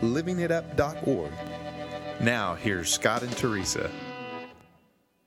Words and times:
livingitup.org. 0.00 1.30
Now, 2.20 2.54
here's 2.54 2.92
Scott 2.92 3.22
and 3.22 3.36
Teresa. 3.36 3.90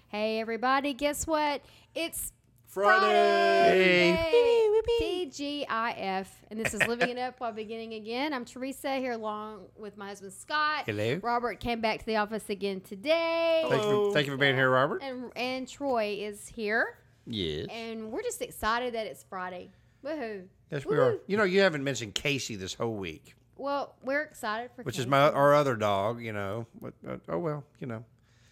Hey 0.10 0.42
everybody, 0.42 0.94
guess 0.94 1.26
what? 1.26 1.62
It's 1.96 2.34
Friday. 2.68 4.14
Friday. 4.14 4.62
TGIF. 5.02 6.28
And 6.50 6.60
this 6.60 6.74
is 6.74 6.86
Living 6.88 7.10
It 7.10 7.18
Up 7.18 7.40
while 7.40 7.54
beginning 7.54 7.94
again. 7.94 8.34
I'm 8.34 8.46
Teresa 8.46 8.96
here 8.96 9.14
along 9.14 9.68
with 9.78 9.98
my 9.98 10.10
husband 10.10 10.34
Scott. 10.34 10.84
Hello. 10.86 11.20
Robert 11.24 11.60
came 11.60 11.80
back 11.82 12.00
to 12.00 12.06
the 12.06 12.18
office 12.18 12.50
again 12.50 12.82
today. 12.82 13.66
Thank 13.70 13.84
you, 13.84 13.90
for, 13.90 14.14
thank 14.14 14.28
you 14.28 14.34
for 14.34 14.38
being 14.38 14.56
here, 14.56 14.70
Robert. 14.70 15.02
And 15.02 15.32
and 15.36 15.68
Troy 15.68 16.18
is 16.20 16.48
here. 16.48 16.98
Yes. 17.26 17.68
And 17.70 18.12
we're 18.12 18.24
just 18.24 18.42
excited 18.42 18.94
that 18.96 19.08
it's 19.08 19.24
Friday. 19.24 19.72
Woohoo. 20.04 20.44
Yes, 20.72 20.86
we 20.86 20.98
are. 20.98 21.16
You 21.28 21.38
know, 21.38 21.44
you 21.44 21.62
haven't 21.62 21.84
mentioned 21.84 22.16
Casey 22.16 22.56
this 22.56 22.74
whole 22.74 22.96
week, 22.96 23.36
Well, 23.62 23.94
we're 24.02 24.24
excited 24.24 24.72
for 24.76 24.82
which 24.82 24.98
is 24.98 25.06
my 25.06 25.30
our 25.30 25.54
other 25.54 25.76
dog. 25.76 26.20
You 26.20 26.34
know, 26.34 26.66
but, 26.82 26.94
uh, 27.08 27.18
oh 27.30 27.38
well, 27.38 27.64
you 27.80 27.86
know. 27.86 28.04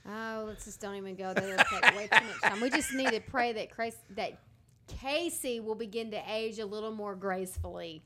Oh, 0.07 0.45
let's 0.47 0.65
just 0.65 0.79
don't 0.79 0.95
even 0.95 1.15
go 1.15 1.33
there. 1.33 1.55
It'll 1.55 1.65
take 1.65 1.95
way 1.95 2.07
too 2.07 2.25
much 2.25 2.41
time. 2.41 2.61
We 2.61 2.69
just 2.69 2.93
need 2.93 3.09
to 3.09 3.19
pray 3.19 3.51
that 3.53 3.71
Chris, 3.71 3.95
that 4.11 4.39
Casey 4.87 5.59
will 5.59 5.75
begin 5.75 6.11
to 6.11 6.21
age 6.31 6.59
a 6.59 6.65
little 6.65 6.91
more 6.91 7.15
gracefully. 7.15 8.03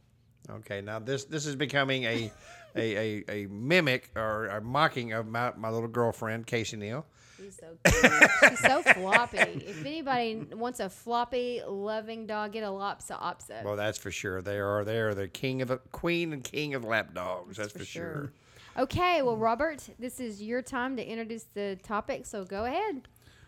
Okay, 0.50 0.82
now 0.82 1.00
this 1.00 1.26
this 1.26 1.46
is 1.46 1.56
becoming 1.56 2.04
a 2.04 2.32
a, 2.76 2.96
a, 2.98 3.24
a 3.30 3.48
mimic 3.48 4.10
or 4.16 4.48
a 4.48 4.62
mocking 4.62 5.14
of 5.14 5.28
my, 5.28 5.54
my 5.56 5.70
little 5.70 5.88
girlfriend 5.88 6.48
Casey 6.48 6.78
Neal. 6.78 7.06
She's 7.38 7.60
so 7.60 7.78
cute. 7.84 8.32
She's 8.50 8.60
so 8.60 8.82
floppy. 8.82 9.38
If 9.38 9.86
anybody 9.86 10.46
wants 10.54 10.80
a 10.80 10.90
floppy, 10.90 11.62
loving 11.68 12.26
dog, 12.26 12.54
get 12.54 12.64
a 12.64 12.72
Lhasa 12.72 13.16
Apso. 13.16 13.64
Well, 13.64 13.76
that's 13.76 13.98
for 13.98 14.12
sure. 14.12 14.42
They 14.42 14.60
are 14.60 14.84
they 14.84 15.00
are 15.00 15.14
the 15.14 15.28
king 15.28 15.62
of 15.62 15.68
the 15.68 15.78
queen 15.92 16.34
and 16.34 16.44
king 16.44 16.74
of 16.74 16.84
lap 16.84 17.14
dogs. 17.14 17.58
That's, 17.58 17.74
for, 17.74 17.86
sure. 17.86 18.32
Okay, 18.78 19.22
well, 19.22 19.38
Robert, 19.38 19.88
this 20.00 20.20
is 20.20 20.42
your 20.42 20.62
time 20.62 20.96
to 20.98 21.06
introduce 21.06 21.46
the 21.54 21.78
topic, 21.84 22.26
so 22.26 22.44
go 22.44 22.66
ahead. 22.66 23.08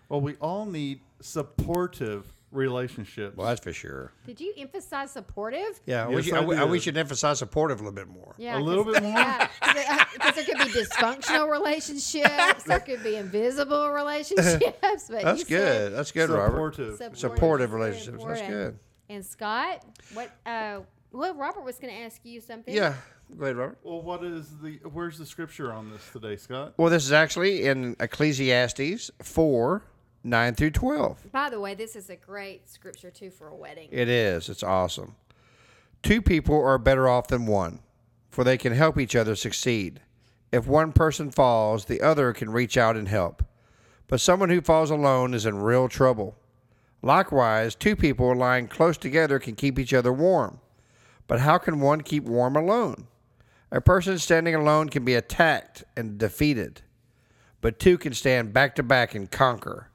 Well, 0.09 0.21
we 0.21 0.35
all 0.35 0.65
need 0.65 0.99
supportive 1.19 2.31
relationships. 2.55 3.35
Well, 3.37 3.47
that's 3.47 3.61
for 3.61 3.73
sure. 3.73 4.11
Did 4.25 4.39
you 4.39 4.53
emphasize 4.57 5.11
supportive? 5.11 5.79
Yeah, 5.85 6.07
Yes, 6.09 6.15
we, 6.15 6.21
should, 6.23 6.33
I 6.33 6.37
I, 6.37 6.45
we- 6.45 6.55
I- 6.57 6.67
did. 6.67 6.81
should 6.83 6.97
emphasize 6.97 7.39
supportive 7.39 7.79
a 7.79 7.83
little 7.83 7.95
bit 7.95 8.07
more. 8.07 8.33
Yeah, 8.37 8.57
A 8.57 8.59
little 8.59 8.83
bit 8.83 9.01
more? 9.03 9.11
Yeah, 9.11 9.47
because 10.13 10.35
there 10.35 10.43
could 10.45 10.57
be 10.57 10.79
dysfunctional 10.79 11.49
relationships. 11.51 12.63
There 12.63 12.79
could 12.79 13.03
be 13.03 13.15
invisible 13.15 13.89
relationships. 13.91 14.63
But 14.81 15.21
That's 15.23 15.39
you 15.41 15.45
good. 15.57 15.93
That's 15.93 16.11
good, 16.11 16.29
Robert. 16.29 16.75
supportive. 16.75 16.93
supportive, 16.97 17.17
Supportive 17.19 17.69
is 17.69 17.71
very 17.71 17.81
relationships. 17.83 18.23
That's 18.25 18.39
important. 18.41 18.49
good. 18.49 18.79
And 19.15 19.25
Scott, 19.25 19.83
what? 20.13 20.31
Uh, 20.45 20.79
well, 21.11 21.33
Robert 21.35 21.63
was 21.63 21.77
going 21.77 21.93
to 21.93 21.99
ask 22.01 22.19
you 22.23 22.41
something. 22.41 22.73
Yeah. 22.73 22.95
Go 23.37 23.43
ahead, 23.45 23.55
Robert. 23.55 23.77
Well, 23.83 24.01
what 24.01 24.23
is 24.23 24.47
the? 24.61 24.79
Where's 24.91 25.17
the 25.17 25.25
scripture 25.25 25.71
on 25.73 25.89
this 25.91 26.01
today, 26.11 26.35
Scott? 26.37 26.73
Well, 26.77 26.89
this 26.89 27.05
is 27.05 27.11
actually 27.11 27.65
in 27.65 27.95
Ecclesiastes 27.99 29.09
4 29.21 29.81
9 30.25 30.55
through 30.55 30.71
12. 30.71 31.31
By 31.31 31.51
the 31.51 31.59
way, 31.59 31.75
this 31.75 31.95
is 31.95 32.09
a 32.09 32.15
great 32.15 32.67
scripture 32.67 33.11
too 33.11 33.29
for 33.29 33.47
a 33.47 33.55
wedding. 33.55 33.89
It 33.91 34.09
is. 34.09 34.49
It's 34.49 34.63
awesome. 34.63 35.15
Two 36.01 36.21
people 36.21 36.59
are 36.59 36.79
better 36.79 37.07
off 37.07 37.27
than 37.27 37.45
one, 37.45 37.79
for 38.31 38.43
they 38.43 38.57
can 38.57 38.73
help 38.73 38.99
each 38.99 39.15
other 39.15 39.35
succeed. 39.35 40.01
If 40.51 40.67
one 40.67 40.93
person 40.93 41.29
falls, 41.29 41.85
the 41.85 42.01
other 42.01 42.33
can 42.33 42.49
reach 42.49 42.75
out 42.75 42.95
and 42.95 43.07
help. 43.07 43.43
But 44.07 44.19
someone 44.19 44.49
who 44.49 44.61
falls 44.61 44.89
alone 44.89 45.33
is 45.33 45.45
in 45.45 45.61
real 45.61 45.87
trouble. 45.87 46.35
Likewise, 47.01 47.75
two 47.75 47.95
people 47.95 48.35
lying 48.35 48.67
close 48.67 48.97
together 48.97 49.37
can 49.37 49.55
keep 49.55 49.77
each 49.77 49.93
other 49.93 50.11
warm. 50.11 50.59
But 51.27 51.41
how 51.41 51.59
can 51.59 51.79
one 51.79 52.01
keep 52.01 52.23
warm 52.23 52.55
alone? 52.55 53.07
A 53.71 53.81
person 53.81 54.17
standing 54.17 54.55
alone 54.55 54.89
can 54.89 55.05
be 55.05 55.13
attacked 55.13 55.83
and 55.95 56.17
defeated, 56.17 56.81
but 57.61 57.79
two 57.79 57.97
can 57.97 58.13
stand 58.13 58.53
back 58.53 58.75
to 58.75 58.83
back 58.83 59.13
and 59.13 59.29
conquer. 59.29 59.89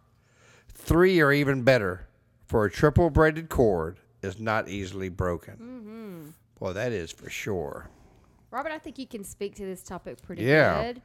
Three 0.84 1.20
are 1.20 1.32
even 1.32 1.62
better, 1.62 2.06
for 2.46 2.64
a 2.64 2.70
triple 2.70 3.10
braided 3.10 3.48
cord 3.48 3.98
is 4.22 4.38
not 4.40 4.68
easily 4.68 5.08
broken. 5.08 5.54
Mm-hmm. 5.54 6.30
Well, 6.58 6.74
that 6.74 6.92
is 6.92 7.10
for 7.12 7.30
sure. 7.30 7.88
Robert, 8.50 8.72
I 8.72 8.78
think 8.78 8.98
you 8.98 9.06
can 9.06 9.22
speak 9.24 9.54
to 9.56 9.64
this 9.64 9.82
topic 9.82 10.20
pretty 10.22 10.42
Yeah. 10.42 10.82
good 10.82 11.02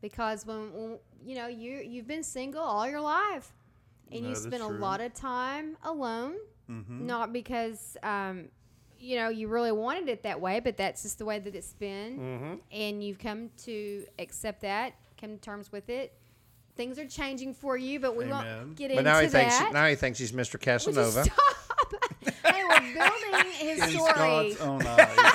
because 0.00 0.44
when, 0.44 0.72
when 0.72 0.98
you 1.24 1.36
know 1.36 1.46
you 1.46 1.78
you've 1.78 2.06
been 2.08 2.22
single 2.24 2.62
all 2.62 2.88
your 2.88 3.00
life, 3.00 3.52
and 4.10 4.20
you 4.22 4.28
That 4.34 4.38
is 4.38 4.42
spent 4.42 4.62
a 4.62 4.66
lot 4.68 5.00
of 5.00 5.14
time 5.14 5.76
alone, 5.84 6.34
Mm-hmm. 6.70 7.06
not 7.06 7.32
because 7.32 7.96
um, 8.02 8.48
you 8.98 9.16
know 9.16 9.28
you 9.28 9.48
really 9.48 9.72
wanted 9.72 10.08
it 10.08 10.22
that 10.24 10.40
way, 10.40 10.58
but 10.60 10.76
that's 10.76 11.02
just 11.02 11.18
the 11.18 11.24
way 11.24 11.38
that 11.38 11.54
it's 11.54 11.72
been, 11.74 12.18
Mm-hmm. 12.18 12.54
and 12.72 13.02
you've 13.04 13.18
come 13.18 13.50
to 13.64 14.04
accept 14.18 14.62
that, 14.62 14.94
come 15.20 15.30
to 15.30 15.40
terms 15.40 15.70
with 15.70 15.88
it. 15.88 16.12
Things 16.78 16.96
are 17.00 17.06
changing 17.08 17.54
for 17.54 17.76
you, 17.76 17.98
but 17.98 18.14
we 18.16 18.24
Amen. 18.26 18.56
won't 18.58 18.76
get 18.76 18.90
But 18.90 18.98
into 18.98 19.02
now 19.10 19.18
he 19.20 19.26
thinks 19.26 19.60
now 19.72 19.86
he 19.88 19.96
thinks 19.96 20.16
he's 20.20 20.30
Mr. 20.30 20.36
Would 20.36 20.52
you 20.52 20.58
Casanova. 20.60 21.24
stop? 21.24 21.36
hey, 22.46 22.62
we're 22.64 22.94
building 22.94 23.52
his 23.52 23.82
In 23.82 23.88
story. 23.90 24.52
Scott's 24.52 24.60
own 24.60 24.86
eyes. 24.86 25.34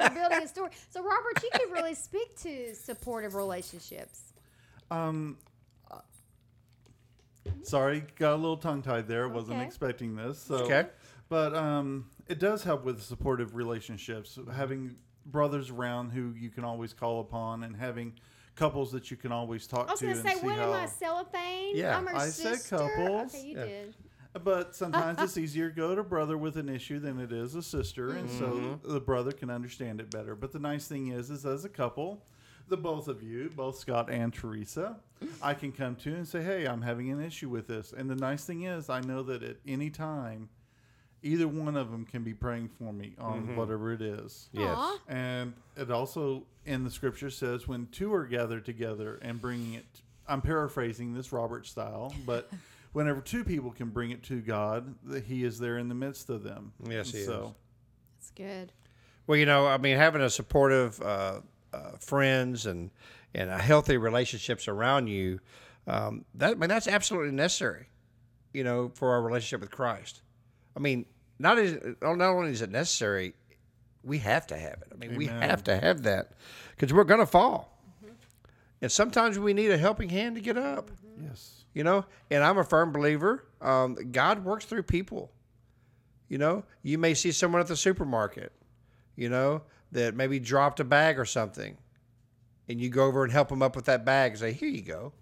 We're 0.00 0.10
building 0.10 0.42
a 0.42 0.48
story. 0.48 0.70
So, 0.90 1.04
Robert, 1.04 1.40
you 1.40 1.50
could 1.54 1.70
really 1.72 1.94
speak 1.94 2.36
to 2.42 2.74
supportive 2.74 3.36
relationships. 3.36 4.32
Um, 4.90 5.36
sorry, 7.62 8.04
got 8.18 8.32
a 8.34 8.36
little 8.36 8.56
tongue 8.56 8.82
tied 8.82 9.06
there. 9.06 9.28
Wasn't 9.28 9.56
Okay. 9.56 9.64
expecting 9.64 10.16
this. 10.16 10.40
So, 10.42 10.56
Okay. 10.64 10.86
But 11.28 11.54
um, 11.54 12.10
it 12.26 12.40
does 12.40 12.64
help 12.64 12.84
with 12.84 13.00
supportive 13.02 13.54
relationships. 13.54 14.36
Having 14.52 14.96
brothers 15.26 15.70
around 15.70 16.10
who 16.10 16.34
you 16.36 16.50
can 16.50 16.64
always 16.64 16.92
call 16.92 17.20
upon, 17.20 17.62
and 17.62 17.76
having 17.76 18.14
couples 18.56 18.90
that 18.92 19.10
you 19.10 19.16
can 19.16 19.32
always 19.32 19.66
talk 19.66 19.86
to. 19.86 19.90
I 19.90 19.92
was 19.92 20.00
to 20.00 20.06
going 20.06 20.22
to 20.22 20.28
and 20.28 20.38
say, 20.40 20.44
what 20.44 20.56
how. 20.56 20.72
am 20.72 20.82
I, 20.82 20.86
cellophane? 20.86 21.76
Yeah, 21.76 21.96
I'm 21.96 22.06
her 22.06 22.16
I 22.16 22.28
said 22.28 22.58
couples. 22.68 23.34
Okay, 23.34 23.46
you 23.46 23.56
Yeah. 23.56 23.64
did. 23.64 23.94
But 24.42 24.74
sometimes 24.74 25.18
it's 25.20 25.36
easier 25.38 25.70
to 25.70 25.74
go 25.74 25.94
to 25.94 26.02
brother 26.02 26.36
with 26.36 26.56
an 26.56 26.68
issue 26.68 26.98
than 26.98 27.18
it 27.20 27.32
is 27.32 27.54
a 27.54 27.62
sister, 27.62 28.10
and 28.10 28.28
so 28.28 28.46
mm-hmm. 28.46 28.92
the 28.92 29.00
brother 29.00 29.32
can 29.32 29.48
understand 29.48 30.00
it 30.00 30.10
better. 30.10 30.34
But 30.34 30.52
the 30.52 30.58
nice 30.58 30.86
thing 30.86 31.08
is, 31.08 31.30
is 31.30 31.46
as 31.46 31.64
a 31.64 31.70
couple, 31.70 32.22
the 32.68 32.76
both 32.76 33.08
of 33.08 33.22
you, 33.22 33.50
both 33.54 33.78
Scott 33.78 34.10
and 34.10 34.34
Teresa, 34.34 34.96
I 35.40 35.54
can 35.54 35.72
come 35.72 35.96
to 35.96 36.14
and 36.14 36.28
say, 36.28 36.42
"Hey, 36.42 36.66
I'm 36.66 36.82
having 36.82 37.10
an 37.10 37.22
issue 37.22 37.48
with 37.48 37.66
this." 37.66 37.94
And 37.96 38.10
the 38.10 38.16
nice 38.16 38.44
thing 38.44 38.64
is, 38.64 38.90
I 38.90 39.00
know 39.00 39.22
that 39.22 39.42
at 39.42 39.56
any 39.66 39.88
time, 39.88 40.50
either 41.26 41.48
one 41.48 41.76
of 41.76 41.90
them 41.90 42.04
can 42.04 42.22
be 42.22 42.32
praying 42.32 42.68
for 42.68 42.92
me 42.92 43.14
on 43.18 43.56
whatever 43.56 43.92
it 43.92 44.00
is. 44.00 44.48
Yes. 44.52 44.76
Aw. 44.76 44.98
And 45.08 45.54
it 45.76 45.90
also 45.90 46.44
in 46.64 46.84
the 46.84 46.90
scripture 46.90 47.30
says 47.30 47.66
when 47.68 47.86
two 47.92 48.12
are 48.14 48.26
gathered 48.26 48.64
together 48.64 49.18
and 49.22 49.40
bringing 49.40 49.74
it 49.74 49.84
I'm 50.28 50.42
paraphrasing 50.42 51.14
this 51.14 51.32
Robert 51.32 51.66
style, 51.66 52.12
but 52.24 52.50
whenever 52.92 53.20
two 53.20 53.44
people 53.44 53.70
can 53.70 53.90
bring 53.90 54.10
it 54.10 54.22
to 54.24 54.40
God, 54.40 54.94
that 55.04 55.24
he 55.24 55.44
is 55.44 55.58
there 55.58 55.78
in 55.78 55.88
the 55.88 55.94
midst 55.94 56.30
of 56.30 56.42
them. 56.42 56.72
Yes, 56.88 57.12
he 57.12 57.22
so, 57.22 57.54
That's 58.18 58.30
good. 58.30 58.72
Well, 59.26 59.38
you 59.38 59.46
know, 59.46 59.66
I 59.66 59.78
mean, 59.78 59.96
having 59.96 60.22
a 60.22 60.30
supportive 60.30 61.00
uh, 61.00 61.40
uh, 61.72 61.90
friends 62.00 62.66
and 62.66 62.90
and 63.34 63.50
a 63.50 63.58
healthy 63.58 63.98
relationships 63.98 64.66
around 64.66 65.08
you, 65.08 65.40
um, 65.86 66.24
that 66.34 66.52
I 66.52 66.54
mean, 66.54 66.68
that's 66.68 66.88
absolutely 66.88 67.32
necessary. 67.32 67.88
You 68.52 68.64
know, 68.64 68.90
for 68.94 69.12
our 69.12 69.22
relationship 69.22 69.60
with 69.60 69.70
Christ. 69.70 70.22
I 70.76 70.80
mean, 70.80 71.06
not 71.38 71.58
is 71.58 71.96
not 72.02 72.20
only 72.20 72.50
is 72.50 72.62
it 72.62 72.70
necessary, 72.70 73.34
we 74.02 74.18
have 74.18 74.46
to 74.48 74.56
have 74.56 74.82
it. 74.82 74.88
I 74.92 74.96
mean, 74.96 75.16
we 75.16 75.26
have 75.26 75.64
to 75.64 75.78
have 75.78 76.02
that 76.04 76.32
because 76.70 76.92
we're 76.92 77.04
going 77.04 77.20
to 77.20 77.26
fall, 77.26 77.78
and 78.80 78.90
sometimes 78.90 79.38
we 79.38 79.52
need 79.52 79.70
a 79.70 79.78
helping 79.78 80.08
hand 80.08 80.36
to 80.36 80.40
get 80.40 80.56
up. 80.56 80.90
Yes. 81.22 81.64
You 81.74 81.84
know, 81.84 82.06
and 82.30 82.42
I'm 82.42 82.56
a 82.56 82.64
firm 82.64 82.92
believer. 82.92 83.44
Um, 83.60 83.96
God 84.12 84.44
works 84.44 84.64
through 84.64 84.84
people. 84.84 85.30
You 86.28 86.38
know, 86.38 86.64
you 86.82 86.98
may 86.98 87.14
see 87.14 87.32
someone 87.32 87.60
at 87.60 87.68
the 87.68 87.76
supermarket, 87.76 88.52
you 89.14 89.28
know, 89.28 89.62
that 89.92 90.14
maybe 90.14 90.40
dropped 90.40 90.80
a 90.80 90.84
bag 90.84 91.18
or 91.18 91.24
something, 91.24 91.76
and 92.68 92.80
you 92.80 92.88
go 92.88 93.04
over 93.04 93.22
and 93.24 93.32
help 93.32 93.48
them 93.48 93.62
up 93.62 93.76
with 93.76 93.84
that 93.84 94.04
bag 94.04 94.32
and 94.32 94.40
say, 94.40 94.52
"Here 94.52 94.68
you 94.68 94.82
go." 94.82 95.12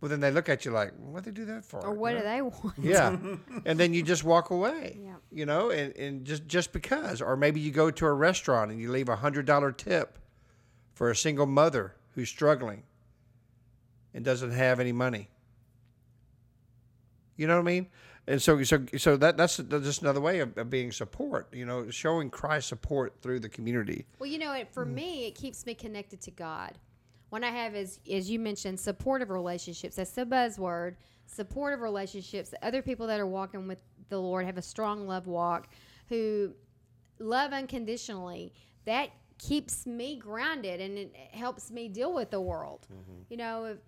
Well, 0.00 0.10
then 0.10 0.20
they 0.20 0.30
look 0.30 0.48
at 0.48 0.64
you 0.64 0.72
like, 0.72 0.92
"What 0.98 1.24
do 1.24 1.30
they 1.30 1.34
do 1.34 1.46
that 1.46 1.64
for?" 1.64 1.84
Or 1.84 1.94
what 1.94 2.12
You 2.12 2.18
do 2.18 2.24
they 2.24 2.42
want? 2.42 2.74
Yeah, 2.78 3.16
and 3.64 3.80
then 3.80 3.94
you 3.94 4.02
just 4.02 4.24
walk 4.24 4.50
away. 4.50 4.98
Yeah. 5.02 5.14
You 5.32 5.46
know, 5.46 5.70
and, 5.70 5.96
and 5.96 6.24
just 6.24 6.46
just 6.46 6.72
because, 6.72 7.22
or 7.22 7.36
maybe 7.36 7.60
you 7.60 7.70
go 7.70 7.90
to 7.90 8.06
a 8.06 8.12
restaurant 8.12 8.70
and 8.70 8.80
you 8.80 8.90
leave 8.90 9.08
a 9.08 9.16
hundred 9.16 9.46
dollar 9.46 9.72
tip 9.72 10.18
for 10.92 11.10
a 11.10 11.16
single 11.16 11.46
mother 11.46 11.94
who's 12.14 12.28
struggling 12.28 12.82
and 14.12 14.24
doesn't 14.24 14.52
have 14.52 14.80
any 14.80 14.92
money. 14.92 15.28
You 17.36 17.46
know 17.46 17.54
what 17.54 17.60
I 17.60 17.64
mean? 17.64 17.86
And 18.26 18.42
so, 18.42 18.60
so, 18.64 18.84
so 18.96 19.16
that 19.18 19.36
that's 19.36 19.58
just 19.58 20.02
another 20.02 20.20
way 20.20 20.40
of, 20.40 20.56
of 20.58 20.68
being 20.68 20.90
support. 20.90 21.48
You 21.52 21.64
know, 21.64 21.90
showing 21.90 22.30
Christ 22.30 22.68
support 22.68 23.14
through 23.22 23.40
the 23.40 23.48
community. 23.48 24.06
Well, 24.18 24.28
you 24.28 24.38
know, 24.38 24.52
it, 24.52 24.72
for 24.72 24.84
mm. 24.84 24.94
me, 24.94 25.26
it 25.26 25.34
keeps 25.36 25.64
me 25.64 25.74
connected 25.74 26.20
to 26.22 26.30
God. 26.30 26.72
When 27.30 27.42
I 27.42 27.50
have, 27.50 27.74
is, 27.74 27.98
as 28.10 28.30
you 28.30 28.38
mentioned, 28.38 28.78
supportive 28.78 29.30
relationships. 29.30 29.96
That's 29.96 30.12
the 30.12 30.24
buzzword. 30.24 30.94
Supportive 31.26 31.80
relationships. 31.80 32.54
Other 32.62 32.82
people 32.82 33.06
that 33.08 33.18
are 33.18 33.26
walking 33.26 33.66
with 33.66 33.78
the 34.08 34.18
Lord 34.18 34.46
have 34.46 34.58
a 34.58 34.62
strong 34.62 35.06
love 35.08 35.26
walk, 35.26 35.68
who 36.08 36.52
love 37.18 37.52
unconditionally. 37.52 38.52
That 38.84 39.10
keeps 39.38 39.86
me 39.86 40.16
grounded 40.16 40.80
and 40.80 40.96
it 40.98 41.14
helps 41.32 41.70
me 41.70 41.88
deal 41.88 42.14
with 42.14 42.30
the 42.30 42.40
world. 42.40 42.86
You 43.28 43.36
know, 43.36 43.64
if, 43.64 43.78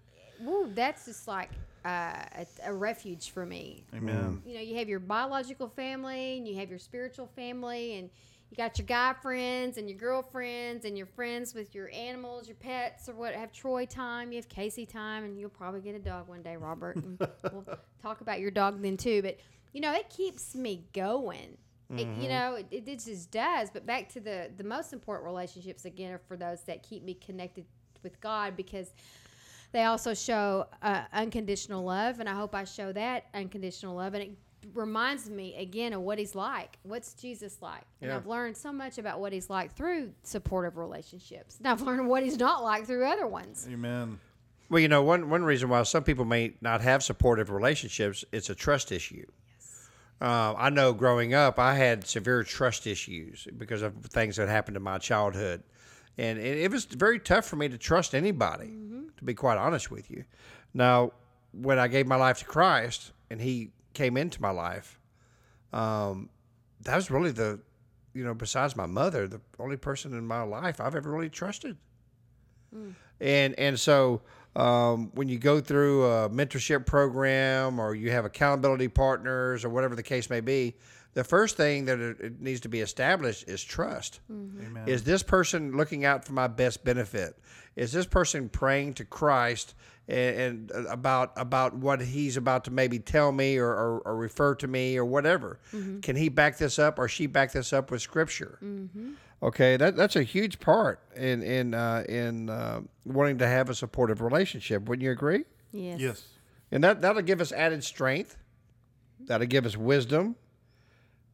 woo, 0.40 0.70
that's 0.74 1.06
just 1.06 1.28
like 1.28 1.50
uh, 1.84 2.24
a, 2.34 2.46
a 2.66 2.74
refuge 2.74 3.30
for 3.30 3.46
me 3.46 3.84
Amen. 3.94 4.42
you 4.44 4.54
know, 4.54 4.60
you 4.60 4.76
have 4.76 4.88
your 4.88 4.98
biological 4.98 5.68
family 5.68 6.36
and 6.36 6.46
you 6.46 6.56
have 6.56 6.68
your 6.68 6.78
spiritual 6.78 7.28
family 7.34 7.94
and 7.94 8.10
you 8.50 8.56
got 8.56 8.78
your 8.78 8.86
guy 8.86 9.14
friends 9.20 9.76
and 9.76 9.88
your 9.88 9.98
girlfriends 9.98 10.84
and 10.84 10.96
your 10.96 11.06
friends 11.06 11.54
with 11.54 11.74
your 11.74 11.90
animals, 11.92 12.48
your 12.48 12.56
pets 12.56 13.08
or 13.08 13.14
what 13.14 13.34
have 13.34 13.52
Troy 13.52 13.84
time, 13.84 14.32
you 14.32 14.36
have 14.36 14.48
Casey 14.48 14.86
time 14.86 15.24
and 15.24 15.38
you'll 15.38 15.50
probably 15.50 15.80
get 15.80 15.94
a 15.94 15.98
dog 15.98 16.28
one 16.28 16.42
day, 16.42 16.56
Robert. 16.56 16.96
And 16.96 17.18
we'll 17.52 17.64
talk 18.02 18.20
about 18.20 18.40
your 18.40 18.50
dog 18.50 18.80
then 18.82 18.96
too, 18.96 19.22
but 19.22 19.38
you 19.72 19.80
know, 19.80 19.92
it 19.92 20.08
keeps 20.08 20.54
me 20.54 20.84
going. 20.92 21.56
It, 21.90 22.06
you 22.20 22.28
know, 22.28 22.56
it, 22.56 22.66
it 22.70 22.98
just 22.98 23.30
does. 23.30 23.70
But 23.70 23.86
back 23.86 24.10
to 24.10 24.20
the 24.20 24.50
the 24.58 24.64
most 24.64 24.92
important 24.92 25.26
relationships 25.26 25.86
again 25.86 26.12
are 26.12 26.18
for 26.18 26.36
those 26.36 26.60
that 26.64 26.82
keep 26.82 27.02
me 27.02 27.14
connected 27.14 27.64
with 28.02 28.20
God 28.20 28.56
because 28.56 28.92
they 29.72 29.84
also 29.84 30.12
show 30.12 30.66
uh, 30.82 31.04
unconditional 31.12 31.84
love, 31.84 32.20
and 32.20 32.28
I 32.28 32.34
hope 32.34 32.54
I 32.54 32.64
show 32.64 32.92
that 32.92 33.26
unconditional 33.32 33.96
love. 33.96 34.12
And 34.12 34.22
it 34.22 34.30
reminds 34.74 35.28
me 35.30 35.54
again 35.56 35.92
of 35.92 36.02
what 36.02 36.18
He's 36.18 36.34
like. 36.34 36.78
What's 36.82 37.14
Jesus 37.14 37.58
like? 37.62 37.84
And 38.00 38.10
Yeah. 38.10 38.16
I've 38.16 38.26
learned 38.26 38.56
so 38.56 38.72
much 38.72 38.98
about 38.98 39.20
what 39.20 39.32
He's 39.32 39.48
like 39.50 39.72
through 39.74 40.12
supportive 40.22 40.76
relationships. 40.76 41.58
And 41.58 41.68
I've 41.68 41.82
learned 41.82 42.08
what 42.08 42.22
He's 42.22 42.38
not 42.38 42.62
like 42.62 42.86
through 42.86 43.06
other 43.06 43.26
ones. 43.26 43.66
Amen. 43.70 44.18
Well, 44.70 44.80
you 44.80 44.88
know, 44.88 45.02
one 45.02 45.30
one 45.30 45.44
reason 45.44 45.68
why 45.70 45.82
some 45.84 46.04
people 46.04 46.24
may 46.24 46.54
not 46.60 46.80
have 46.82 47.02
supportive 47.02 47.50
relationships, 47.50 48.24
it's 48.32 48.50
a 48.50 48.54
trust 48.54 48.92
issue. 48.92 49.26
Uh, 50.20 50.52
I 50.58 50.70
know 50.70 50.92
growing 50.92 51.32
up, 51.32 51.58
I 51.60 51.74
had 51.74 52.04
severe 52.06 52.42
trust 52.42 52.86
issues 52.86 53.46
because 53.56 53.82
of 53.82 53.94
things 54.06 54.36
that 54.36 54.48
happened 54.48 54.76
in 54.76 54.82
my 54.82 54.98
childhood, 54.98 55.62
and 56.18 56.38
it, 56.38 56.58
it 56.58 56.70
was 56.72 56.84
very 56.86 57.20
tough 57.20 57.46
for 57.46 57.54
me 57.56 57.68
to 57.68 57.78
trust 57.78 58.14
anybody. 58.14 58.74
To 59.18 59.24
be 59.24 59.34
quite 59.34 59.58
honest 59.58 59.90
with 59.90 60.10
you, 60.10 60.24
now 60.74 61.12
when 61.52 61.78
I 61.78 61.88
gave 61.88 62.06
my 62.06 62.16
life 62.16 62.38
to 62.40 62.44
Christ 62.44 63.12
and 63.30 63.40
He 63.40 63.70
came 63.98 64.16
into 64.16 64.40
my 64.40 64.50
life, 64.50 65.00
um, 65.72 66.30
that 66.84 66.96
was 66.96 67.10
really 67.10 67.32
the, 67.32 67.60
you 68.14 68.24
know, 68.24 68.34
besides 68.34 68.76
my 68.76 68.86
mother, 68.86 69.26
the 69.26 69.40
only 69.58 69.76
person 69.76 70.12
in 70.12 70.24
my 70.26 70.42
life 70.42 70.80
I've 70.80 70.94
ever 70.94 71.10
really 71.10 71.28
trusted. 71.28 71.76
And 73.20 73.58
and 73.58 73.78
so 73.78 74.22
um, 74.54 75.10
when 75.14 75.28
you 75.28 75.38
go 75.38 75.60
through 75.60 76.04
a 76.04 76.30
mentorship 76.30 76.86
program 76.86 77.78
or 77.80 77.94
you 77.94 78.10
have 78.12 78.24
accountability 78.24 78.88
partners 78.88 79.64
or 79.64 79.70
whatever 79.70 79.96
the 79.96 80.02
case 80.02 80.30
may 80.30 80.40
be 80.40 80.76
the 81.14 81.24
first 81.24 81.56
thing 81.56 81.86
that 81.86 81.98
it, 81.98 82.20
it 82.20 82.40
needs 82.40 82.60
to 82.60 82.68
be 82.68 82.80
established 82.80 83.48
is 83.48 83.62
trust 83.62 84.20
Amen. 84.30 84.84
is 84.86 85.04
this 85.04 85.22
person 85.22 85.76
looking 85.76 86.04
out 86.04 86.24
for 86.24 86.32
my 86.32 86.46
best 86.46 86.84
benefit 86.84 87.38
is 87.76 87.92
this 87.92 88.06
person 88.06 88.48
praying 88.48 88.94
to 88.94 89.04
christ 89.04 89.74
and, 90.08 90.70
and 90.70 90.86
about 90.88 91.32
about 91.36 91.74
what 91.74 92.00
he's 92.00 92.36
about 92.36 92.64
to 92.64 92.70
maybe 92.70 92.98
tell 92.98 93.32
me 93.32 93.58
or, 93.58 93.68
or, 93.68 93.98
or 94.00 94.16
refer 94.16 94.54
to 94.56 94.66
me 94.66 94.96
or 94.96 95.04
whatever 95.04 95.58
can 96.02 96.16
he 96.16 96.28
back 96.28 96.58
this 96.58 96.78
up 96.78 96.98
or 96.98 97.08
she 97.08 97.26
back 97.26 97.52
this 97.52 97.72
up 97.72 97.90
with 97.90 98.02
scripture 98.02 98.58
Okay, 99.42 99.76
that 99.76 99.94
that's 99.96 100.16
a 100.16 100.22
huge 100.22 100.58
part 100.58 101.00
in 101.14 101.42
in 101.42 101.74
uh, 101.74 102.04
in 102.08 102.50
uh, 102.50 102.80
wanting 103.04 103.38
to 103.38 103.46
have 103.46 103.70
a 103.70 103.74
supportive 103.74 104.20
relationship. 104.20 104.88
Wouldn't 104.88 105.04
you 105.04 105.12
agree? 105.12 105.44
Yes. 105.70 106.00
Yes. 106.00 106.24
And 106.72 106.82
that 106.82 107.00
that'll 107.02 107.22
give 107.22 107.40
us 107.40 107.52
added 107.52 107.84
strength. 107.84 108.36
That'll 109.20 109.46
give 109.46 109.64
us 109.64 109.76
wisdom, 109.76 110.34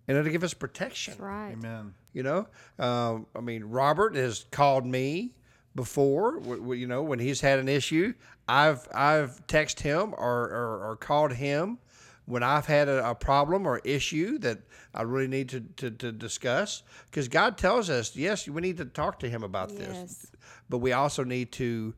and 0.09 0.17
it'll 0.17 0.31
give 0.33 0.45
us 0.45 0.55
protection. 0.55 1.13
That's 1.13 1.21
right. 1.23 1.53
Amen. 1.53 1.95
You 2.13 2.23
know, 2.23 2.47
um, 2.79 3.27
I 3.35 3.41
mean, 3.41 3.65
Robert 3.65 4.15
has 4.15 4.47
called 4.51 4.87
me 4.87 5.33
before. 5.75 6.39
W- 6.39 6.57
w- 6.61 6.81
you 6.81 6.87
know, 6.87 7.03
when 7.03 7.19
he's 7.19 7.41
had 7.41 7.59
an 7.59 7.69
issue, 7.69 8.15
I've 8.49 8.87
I've 8.95 9.45
texted 9.47 9.81
him 9.81 10.15
or, 10.17 10.45
or, 10.45 10.91
or 10.91 10.97
called 10.97 11.33
him 11.33 11.79
when 12.27 12.43
I've 12.43 12.67
had 12.67 12.89
a, 12.89 13.11
a 13.11 13.15
problem 13.15 13.67
or 13.67 13.81
issue 13.85 14.39
that 14.39 14.59
I 14.95 15.03
really 15.03 15.27
need 15.27 15.49
to, 15.51 15.61
to, 15.61 15.91
to 15.91 16.13
discuss. 16.13 16.83
Because 17.11 17.29
God 17.29 17.59
tells 17.59 17.91
us, 17.91 18.15
yes, 18.17 18.49
we 18.49 18.63
need 18.63 18.77
to 18.79 18.85
talk 18.87 19.19
to 19.21 19.29
Him 19.29 19.43
about 19.43 19.71
this, 19.77 20.31
but 20.71 20.79
we 20.79 20.93
also 20.93 21.25
need 21.25 21.53
to 21.53 21.95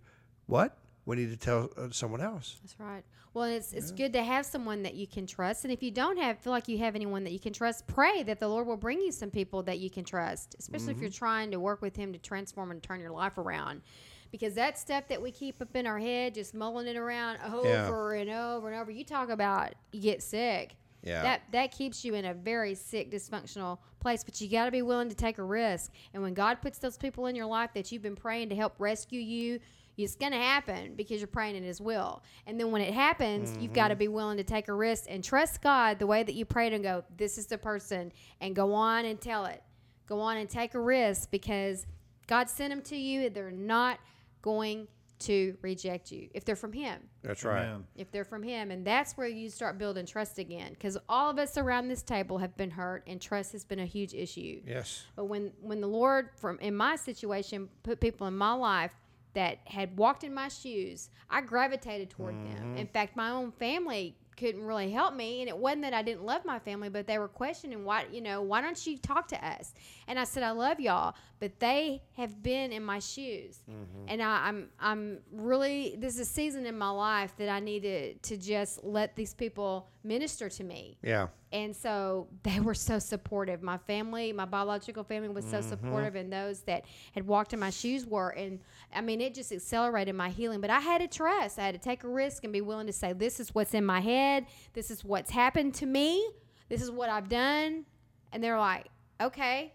what? 0.46 0.76
We 1.04 1.16
need 1.16 1.30
to 1.30 1.36
tell 1.36 1.70
uh, 1.76 1.88
someone 1.90 2.20
else. 2.20 2.56
That's 2.62 2.74
right. 2.80 3.04
Well, 3.36 3.44
it's 3.44 3.74
it's 3.74 3.90
good 3.90 4.14
to 4.14 4.22
have 4.22 4.46
someone 4.46 4.82
that 4.84 4.94
you 4.94 5.06
can 5.06 5.26
trust, 5.26 5.64
and 5.64 5.72
if 5.72 5.82
you 5.82 5.90
don't 5.90 6.16
have 6.16 6.38
feel 6.38 6.54
like 6.54 6.68
you 6.68 6.78
have 6.78 6.94
anyone 6.94 7.22
that 7.24 7.34
you 7.34 7.38
can 7.38 7.52
trust, 7.52 7.86
pray 7.86 8.22
that 8.22 8.40
the 8.40 8.48
Lord 8.48 8.66
will 8.66 8.78
bring 8.78 8.98
you 8.98 9.12
some 9.12 9.30
people 9.30 9.62
that 9.64 9.78
you 9.78 9.90
can 9.90 10.04
trust, 10.04 10.56
especially 10.58 10.92
if 10.92 11.00
you're 11.02 11.10
mm-hmm. 11.10 11.18
trying 11.18 11.50
to 11.50 11.60
work 11.60 11.82
with 11.82 11.94
Him 11.94 12.14
to 12.14 12.18
transform 12.18 12.70
and 12.70 12.82
turn 12.82 12.98
your 12.98 13.10
life 13.10 13.36
around. 13.36 13.82
Because 14.30 14.54
that 14.54 14.78
stuff 14.78 15.06
that 15.08 15.20
we 15.20 15.32
keep 15.32 15.60
up 15.60 15.76
in 15.76 15.86
our 15.86 15.98
head, 15.98 16.32
just 16.32 16.54
mulling 16.54 16.86
it 16.86 16.96
around 16.96 17.38
over 17.44 18.14
and 18.14 18.30
over 18.30 18.70
and 18.70 18.80
over, 18.80 18.90
you 18.90 19.04
talk 19.04 19.28
about 19.28 19.74
you 19.92 20.00
get 20.00 20.22
sick. 20.22 20.74
Yeah. 21.06 21.22
That 21.22 21.42
that 21.52 21.72
keeps 21.72 22.04
you 22.04 22.14
in 22.14 22.24
a 22.24 22.34
very 22.34 22.74
sick, 22.74 23.10
dysfunctional 23.10 23.78
place. 24.00 24.24
But 24.24 24.40
you 24.40 24.50
got 24.50 24.64
to 24.64 24.70
be 24.72 24.82
willing 24.82 25.08
to 25.08 25.14
take 25.14 25.38
a 25.38 25.44
risk. 25.44 25.92
And 26.12 26.22
when 26.22 26.34
God 26.34 26.60
puts 26.60 26.78
those 26.78 26.98
people 26.98 27.26
in 27.26 27.36
your 27.36 27.46
life 27.46 27.70
that 27.74 27.92
you've 27.92 28.02
been 28.02 28.16
praying 28.16 28.48
to 28.48 28.56
help 28.56 28.74
rescue 28.78 29.20
you, 29.20 29.60
it's 29.96 30.16
going 30.16 30.32
to 30.32 30.38
happen 30.38 30.94
because 30.94 31.20
you're 31.20 31.28
praying 31.28 31.56
in 31.56 31.62
His 31.62 31.80
will. 31.80 32.22
And 32.46 32.60
then 32.60 32.70
when 32.70 32.82
it 32.82 32.92
happens, 32.92 33.56
you've 33.58 33.72
got 33.72 33.88
to 33.88 33.94
mm-hmm. 33.94 34.00
be 34.00 34.08
willing 34.08 34.36
to 34.36 34.44
take 34.44 34.68
a 34.68 34.74
risk 34.74 35.04
and 35.08 35.22
trust 35.22 35.62
God 35.62 35.98
the 35.98 36.06
way 36.06 36.22
that 36.22 36.34
you 36.34 36.44
prayed 36.44 36.72
and 36.72 36.82
go, 36.82 37.04
"This 37.16 37.38
is 37.38 37.46
the 37.46 37.56
person," 37.56 38.12
and 38.40 38.54
go 38.54 38.74
on 38.74 39.04
and 39.04 39.20
tell 39.20 39.46
it. 39.46 39.62
Go 40.06 40.20
on 40.20 40.36
and 40.36 40.50
take 40.50 40.74
a 40.74 40.80
risk 40.80 41.30
because 41.30 41.86
God 42.26 42.48
sent 42.48 42.70
them 42.70 42.82
to 42.82 42.96
you. 42.96 43.30
They're 43.30 43.50
not 43.50 44.00
going 44.42 44.88
to 45.18 45.56
reject 45.62 46.12
you 46.12 46.28
if 46.34 46.44
they're 46.44 46.56
from 46.56 46.72
Him 46.72 47.00
That's 47.22 47.44
right. 47.44 47.64
Amen. 47.64 47.84
if 47.96 48.10
they're 48.10 48.24
from 48.24 48.42
him 48.42 48.70
and 48.70 48.86
that's 48.86 49.16
where 49.16 49.26
you 49.28 49.48
start 49.48 49.78
building 49.78 50.04
trust 50.06 50.38
again 50.38 50.70
because 50.70 50.98
all 51.08 51.30
of 51.30 51.38
us 51.38 51.56
around 51.56 51.88
this 51.88 52.02
table 52.02 52.38
have 52.38 52.56
been 52.56 52.70
hurt 52.70 53.02
and 53.06 53.20
trust 53.20 53.52
has 53.52 53.64
been 53.64 53.78
a 53.80 53.86
huge 53.86 54.12
issue 54.14 54.60
Yes. 54.66 55.04
but 55.16 55.24
when 55.24 55.52
when 55.60 55.80
the 55.80 55.86
lord 55.86 56.28
from 56.36 56.58
in 56.60 56.76
my 56.76 56.96
situation 56.96 57.68
put 57.82 58.00
people 58.00 58.26
in 58.26 58.36
my 58.36 58.52
life 58.52 58.92
that 59.34 59.58
had 59.66 59.96
walked 59.98 60.22
in 60.24 60.34
my 60.34 60.48
shoes 60.48 61.08
i 61.30 61.40
gravitated 61.40 62.10
toward 62.10 62.34
them 62.34 62.56
mm-hmm. 62.58 62.76
in 62.76 62.86
fact 62.86 63.16
my 63.16 63.30
own 63.30 63.52
family 63.52 64.16
couldn't 64.36 64.64
really 64.64 64.90
help 64.90 65.14
me 65.14 65.40
and 65.40 65.48
it 65.48 65.56
wasn't 65.56 65.82
that 65.82 65.94
i 65.94 66.02
didn't 66.02 66.24
love 66.24 66.44
my 66.44 66.58
family 66.58 66.88
but 66.88 67.06
they 67.06 67.18
were 67.18 67.28
questioning 67.28 67.84
why 67.84 68.04
you 68.12 68.20
know 68.20 68.42
why 68.42 68.60
don't 68.60 68.86
you 68.86 68.98
talk 68.98 69.28
to 69.28 69.46
us? 69.46 69.72
And 70.06 70.18
i 70.18 70.24
said 70.24 70.42
i 70.42 70.50
love 70.50 70.80
y'all 70.80 71.14
but 71.38 71.58
they 71.60 72.02
have 72.16 72.42
been 72.42 72.72
in 72.72 72.82
my 72.82 72.98
shoes. 72.98 73.58
Mm-hmm. 73.70 74.08
And 74.08 74.22
I, 74.22 74.48
i'm 74.48 74.68
i'm 74.78 75.18
really 75.32 75.96
this 75.98 76.14
is 76.14 76.20
a 76.20 76.24
season 76.24 76.66
in 76.66 76.76
my 76.76 76.90
life 76.90 77.34
that 77.38 77.48
i 77.48 77.60
needed 77.60 78.22
to 78.24 78.36
just 78.36 78.84
let 78.84 79.16
these 79.16 79.34
people 79.34 79.88
minister 80.06 80.48
to 80.48 80.64
me 80.64 80.98
Yeah. 81.02 81.28
and 81.52 81.74
so 81.74 82.28
they 82.42 82.60
were 82.60 82.74
so 82.74 82.98
supportive. 82.98 83.62
My 83.62 83.78
family, 83.78 84.32
my 84.32 84.44
biological 84.44 85.04
family 85.04 85.28
was 85.28 85.44
so 85.44 85.58
mm-hmm. 85.58 85.68
supportive, 85.68 86.14
and 86.14 86.32
those 86.32 86.60
that 86.62 86.84
had 87.12 87.26
walked 87.26 87.52
in 87.52 87.58
my 87.60 87.70
shoes 87.70 88.06
were. 88.06 88.30
And 88.30 88.60
I 88.94 89.00
mean, 89.00 89.20
it 89.20 89.34
just 89.34 89.52
accelerated 89.52 90.14
my 90.14 90.30
healing. 90.30 90.60
But 90.60 90.70
I 90.70 90.80
had 90.80 91.00
to 91.00 91.08
trust, 91.08 91.58
I 91.58 91.64
had 91.66 91.74
to 91.74 91.80
take 91.80 92.04
a 92.04 92.08
risk 92.08 92.44
and 92.44 92.52
be 92.52 92.60
willing 92.60 92.86
to 92.86 92.92
say, 92.92 93.12
This 93.12 93.40
is 93.40 93.54
what's 93.54 93.74
in 93.74 93.84
my 93.84 94.00
head. 94.00 94.46
This 94.72 94.90
is 94.90 95.04
what's 95.04 95.30
happened 95.30 95.74
to 95.74 95.86
me. 95.86 96.28
This 96.68 96.82
is 96.82 96.90
what 96.90 97.08
I've 97.10 97.28
done. 97.28 97.84
And 98.32 98.42
they're 98.42 98.58
like, 98.58 98.86
Okay. 99.20 99.72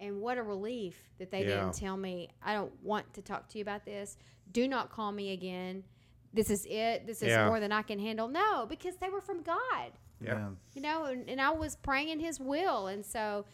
And 0.00 0.20
what 0.20 0.38
a 0.38 0.42
relief 0.42 0.96
that 1.18 1.30
they 1.30 1.40
Yeah. 1.40 1.60
didn't 1.60 1.74
tell 1.74 1.96
me, 1.96 2.30
I 2.42 2.52
don't 2.54 2.72
want 2.82 3.12
to 3.14 3.22
talk 3.22 3.48
to 3.48 3.58
you 3.58 3.62
about 3.62 3.84
this. 3.84 4.16
Do 4.52 4.68
not 4.68 4.90
call 4.90 5.12
me 5.12 5.32
again. 5.32 5.84
This 6.32 6.50
is 6.50 6.66
it. 6.68 7.06
This 7.06 7.22
is 7.22 7.28
Yeah. 7.28 7.46
more 7.46 7.60
than 7.60 7.72
I 7.72 7.82
can 7.82 7.98
handle. 7.98 8.28
No, 8.28 8.66
because 8.66 8.96
they 8.96 9.08
were 9.08 9.20
from 9.20 9.42
God 9.42 9.92
Yeah. 10.20 10.48
You 10.74 10.82
know, 10.82 11.04
and, 11.04 11.28
and 11.28 11.40
I 11.40 11.50
was 11.50 11.76
praying 11.76 12.20
His 12.20 12.38
will. 12.40 12.88
And 12.88 13.04
so 13.04 13.44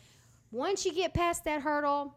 once 0.51 0.85
you 0.85 0.93
get 0.93 1.15
past 1.15 1.45
that 1.45 1.63
hurdle, 1.63 2.15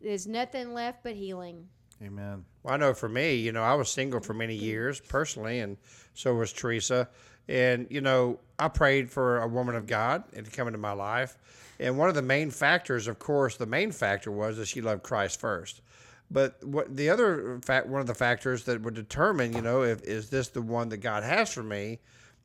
there's 0.00 0.26
nothing 0.26 0.72
left 0.72 1.02
but 1.02 1.14
healing. 1.14 1.68
Amen. 2.02 2.44
Well, 2.62 2.74
I 2.74 2.76
know 2.76 2.94
for 2.94 3.08
me, 3.08 3.34
you 3.34 3.50
know, 3.52 3.62
I 3.62 3.74
was 3.74 3.90
single 3.90 4.20
for 4.20 4.34
many 4.34 4.54
years 4.54 5.00
personally, 5.00 5.58
and 5.60 5.76
so 6.14 6.34
was 6.34 6.52
Teresa. 6.52 7.08
And, 7.48 7.86
you 7.90 8.00
know, 8.00 8.38
I 8.58 8.68
prayed 8.68 9.10
for 9.10 9.38
a 9.40 9.48
woman 9.48 9.74
of 9.74 9.86
God 9.86 10.22
and 10.34 10.44
to 10.44 10.52
come 10.52 10.68
into 10.68 10.78
my 10.78 10.92
life. 10.92 11.36
And 11.80 11.96
one 11.98 12.08
of 12.08 12.14
the 12.14 12.22
main 12.22 12.50
factors, 12.50 13.08
of 13.08 13.18
course, 13.18 13.56
the 13.56 13.66
main 13.66 13.90
factor 13.90 14.30
was 14.30 14.58
that 14.58 14.68
she 14.68 14.80
loved 14.80 15.02
Christ 15.02 15.40
first. 15.40 15.80
But 16.30 16.62
what 16.62 16.94
the 16.94 17.08
other 17.08 17.58
fact, 17.64 17.86
one 17.86 18.00
of 18.00 18.06
the 18.06 18.14
factors 18.14 18.64
that 18.64 18.82
would 18.82 18.94
determine, 18.94 19.54
you 19.54 19.62
know, 19.62 19.82
if 19.82 20.02
is 20.02 20.28
this 20.28 20.48
the 20.48 20.60
one 20.60 20.90
that 20.90 20.98
God 20.98 21.22
has 21.22 21.52
for 21.52 21.62
me, 21.62 22.00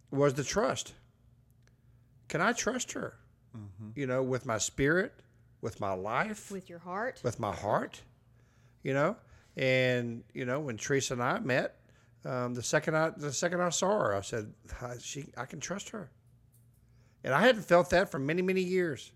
was 0.09 0.33
the 0.35 0.43
trust. 0.43 0.93
Can 2.29 2.41
I 2.41 2.53
trust 2.53 2.93
her? 2.93 3.15
You 3.95 4.07
know, 4.07 4.23
with 4.23 4.47
my 4.47 4.57
spirit, 4.57 5.13
with 5.61 5.79
my 5.79 5.93
life, 5.93 6.49
With 6.51 6.69
your 6.69 6.79
heart. 6.79 7.21
with 7.23 7.39
my 7.39 7.53
heart, 7.53 8.01
you 8.81 8.93
know. 8.93 9.15
And 9.55 10.23
you 10.33 10.45
know, 10.45 10.59
when 10.61 10.77
Teresa 10.77 11.13
and 11.13 11.21
I 11.21 11.39
met, 11.39 11.75
um, 12.25 12.55
the 12.55 12.63
second 12.63 12.95
I 12.95 13.09
the 13.11 13.31
second 13.31 13.61
I 13.61 13.69
saw 13.69 13.89
her, 13.99 14.15
I 14.15 14.21
said, 14.21 14.51
I, 14.81 14.95
"She, 14.99 15.27
I 15.37 15.45
can 15.45 15.59
trust 15.59 15.89
her." 15.89 16.09
And 17.23 17.33
I 17.33 17.41
hadn't 17.41 17.63
felt 17.63 17.91
that 17.91 18.09
for 18.09 18.17
many, 18.17 18.41
many 18.41 18.61
years, 18.61 19.11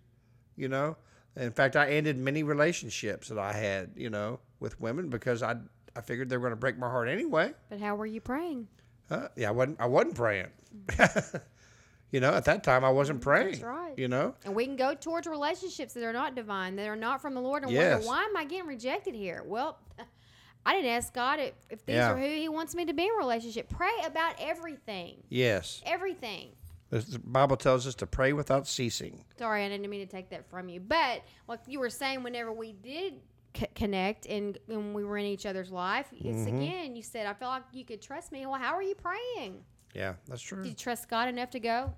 you 0.55 0.67
know. 0.67 0.97
In 1.36 1.51
fact, 1.51 1.75
I 1.75 1.89
ended 1.89 2.17
many 2.17 2.43
relationships 2.43 3.29
that 3.29 3.39
I 3.39 3.53
had, 3.53 3.91
you 3.95 4.09
know, 4.12 4.39
with 4.60 4.80
women 4.82 5.10
because 5.10 5.44
I 5.44 5.56
I 5.96 6.02
figured 6.02 6.30
they 6.30 6.38
were 6.38 6.42
going 6.42 6.52
to 6.52 6.56
break 6.58 6.78
my 6.78 6.90
heart 6.90 7.08
anyway. 7.10 7.54
But 7.70 7.80
how 7.80 7.96
were 7.96 8.06
you 8.06 8.22
praying? 8.22 8.68
Uh, 9.10 9.28
yeah, 9.36 9.50
I 9.50 9.52
wasn't 9.52 9.80
I 9.82 9.86
wasn't 9.88 10.16
praying. 10.16 10.48
you 12.12 12.20
know, 12.20 12.34
at 12.34 12.46
that 12.46 12.64
time 12.64 12.84
I 12.84 12.90
wasn't 12.90 13.22
praying. 13.22 13.52
That's 13.52 13.64
right. 13.64 13.94
You 13.98 14.08
know. 14.08 14.36
And 14.46 14.56
we 14.56 14.66
can 14.66 14.76
go 14.76 14.94
towards 14.94 15.28
relationships 15.28 15.94
that 15.94 16.04
are 16.04 16.14
not 16.14 16.36
divine, 16.36 16.76
that 16.78 16.88
are 16.88 16.96
not 16.96 17.22
from 17.22 17.34
the 17.34 17.42
Lord, 17.42 17.64
and 17.64 17.72
Yes. 17.72 17.94
wonder 17.94 18.08
why 18.08 18.24
am 18.24 18.38
I 18.38 18.46
getting 18.46 18.68
rejected 18.68 19.16
here? 19.16 19.44
Well, 19.46 19.78
I 20.66 20.74
didn't 20.74 20.92
ask 20.92 21.14
God 21.14 21.40
if, 21.40 21.54
if 21.70 21.86
these 21.86 21.96
Yeah. 21.96 22.12
are 22.12 22.18
who 22.18 22.26
He 22.26 22.50
wants 22.50 22.76
me 22.76 22.86
to 22.86 22.94
be 22.94 23.04
in 23.04 23.10
a 23.14 23.18
relationship. 23.18 23.70
Pray 23.70 23.92
about 24.06 24.36
everything, 24.40 25.24
Yes. 25.30 25.82
everything. 25.86 26.50
The 26.90 27.00
the 27.00 27.20
Bible 27.20 27.58
tells 27.58 27.86
us 27.88 27.96
to 27.96 28.08
pray 28.08 28.32
without 28.34 28.68
ceasing. 28.68 29.26
Sorry, 29.38 29.66
I 29.66 29.70
didn't 29.70 29.90
mean 29.90 30.06
to 30.06 30.12
take 30.12 30.30
that 30.30 30.50
from 30.50 30.70
you. 30.70 30.80
But 30.80 31.24
like 31.48 31.60
you 31.68 31.80
were 31.80 31.90
saying, 31.90 32.24
whenever 32.24 32.52
we 32.54 32.72
did 32.74 33.16
c- 33.58 33.68
connect 33.76 34.26
and, 34.28 34.58
and 34.70 34.94
we 34.94 35.04
were 35.04 35.18
in 35.18 35.26
each 35.26 35.46
other's 35.46 35.72
life, 35.72 36.08
it's 36.12 36.40
Mm-hmm. 36.40 36.58
again, 36.62 36.96
you 36.96 37.02
said, 37.04 37.26
I 37.26 37.34
feel 37.34 37.48
like 37.50 37.64
you 37.74 37.84
could 37.86 38.02
trust 38.02 38.32
me. 38.32 38.46
Well, 38.46 38.60
how 38.60 38.74
are 38.74 38.84
you 38.84 38.96
praying? 38.96 39.64
Yeah, 39.94 40.14
that's 40.28 40.42
true. 40.42 40.62
Did 40.64 40.70
you 40.70 40.76
trust 40.76 41.10
God 41.10 41.28
enough 41.30 41.50
to 41.52 41.60
go, 41.60 41.94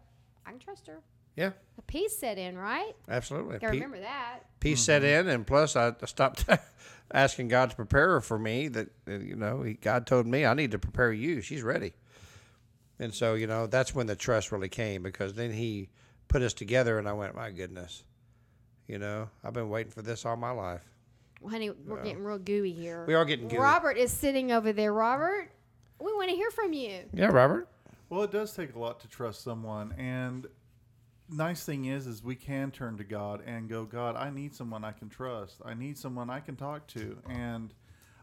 I 0.46 0.52
can 0.52 0.60
trust 0.60 0.88
her? 0.88 1.00
Yeah, 1.36 1.52
A 1.78 1.82
peace 1.84 2.18
set 2.18 2.38
in, 2.38 2.58
right? 2.58 2.94
absolutely. 3.08 3.60
Gotta 3.60 3.68
Pe- 3.68 3.78
remember 3.78 4.00
that. 4.02 4.40
peace 4.60 4.82
set 4.82 5.04
in, 5.04 5.28
and 5.30 5.48
plus 5.48 5.76
I 5.78 5.94
stopped 6.06 6.44
asking 7.14 7.48
God 7.48 7.70
to 7.70 7.76
prepare 7.78 8.10
her 8.10 8.22
for 8.22 8.38
me. 8.38 8.68
That 8.68 8.90
you 9.08 9.36
know, 9.38 9.62
he, 9.62 9.76
God 9.76 10.06
told 10.06 10.28
me 10.28 10.46
I 10.46 10.54
need 10.54 10.72
to 10.72 10.80
prepare 10.80 11.14
you. 11.14 11.40
She's 11.42 11.64
ready, 11.64 11.94
and 13.00 13.14
so 13.14 13.36
you 13.36 13.48
know 13.48 13.68
that's 13.68 13.96
when 13.96 14.08
the 14.08 14.18
trust 14.18 14.52
really 14.52 14.68
came 14.68 15.02
because 15.02 15.34
then 15.36 15.52
He 15.54 15.88
put 16.28 16.42
us 16.42 16.54
together, 16.54 17.00
and 17.00 17.08
I 17.08 17.14
went, 17.14 17.36
my 17.36 17.52
goodness, 17.52 18.04
you 18.88 18.98
know, 19.00 19.30
I've 19.44 19.54
been 19.54 19.70
waiting 19.70 19.92
for 19.94 20.02
this 20.02 20.26
all 20.26 20.36
my 20.36 20.52
life. 20.52 20.84
Well, 21.40 21.52
honey, 21.52 21.70
we're 21.70 22.04
getting 22.04 22.24
real 22.24 22.38
gooey 22.38 22.74
here. 22.74 23.06
We 23.08 23.14
are 23.14 23.26
getting 23.26 23.48
gooey. 23.48 23.60
Robert 23.60 23.98
is 23.98 24.12
sitting 24.12 24.52
over 24.52 24.74
there. 24.74 24.92
Robert, 24.92 25.52
we 26.00 26.14
want 26.14 26.30
to 26.30 26.36
hear 26.36 26.52
from 26.52 26.74
you. 26.74 27.06
Yeah, 27.14 27.28
Robert. 27.28 27.68
Well, 28.10 28.24
it 28.24 28.32
does 28.32 28.54
take 28.54 28.76
a 28.76 28.80
lot 28.80 29.00
to 29.02 29.08
trust 29.08 29.44
someone, 29.44 29.94
and 29.98 30.48
nice 31.30 31.64
thing 31.64 31.86
is, 31.86 32.08
is 32.08 32.24
we 32.24 32.36
can 32.36 32.72
turn 32.72 32.98
to 32.98 33.04
God 33.04 33.42
and 33.46 33.70
go, 33.70 33.86
God, 33.86 34.16
I 34.16 34.32
need 34.32 34.56
someone 34.56 34.84
I 34.84 34.92
can 34.92 35.10
trust. 35.10 35.62
I 35.64 35.76
need 35.76 35.98
someone 35.98 36.30
I 36.30 36.40
can 36.40 36.56
talk 36.56 36.88
to, 36.88 37.18
and 37.30 37.74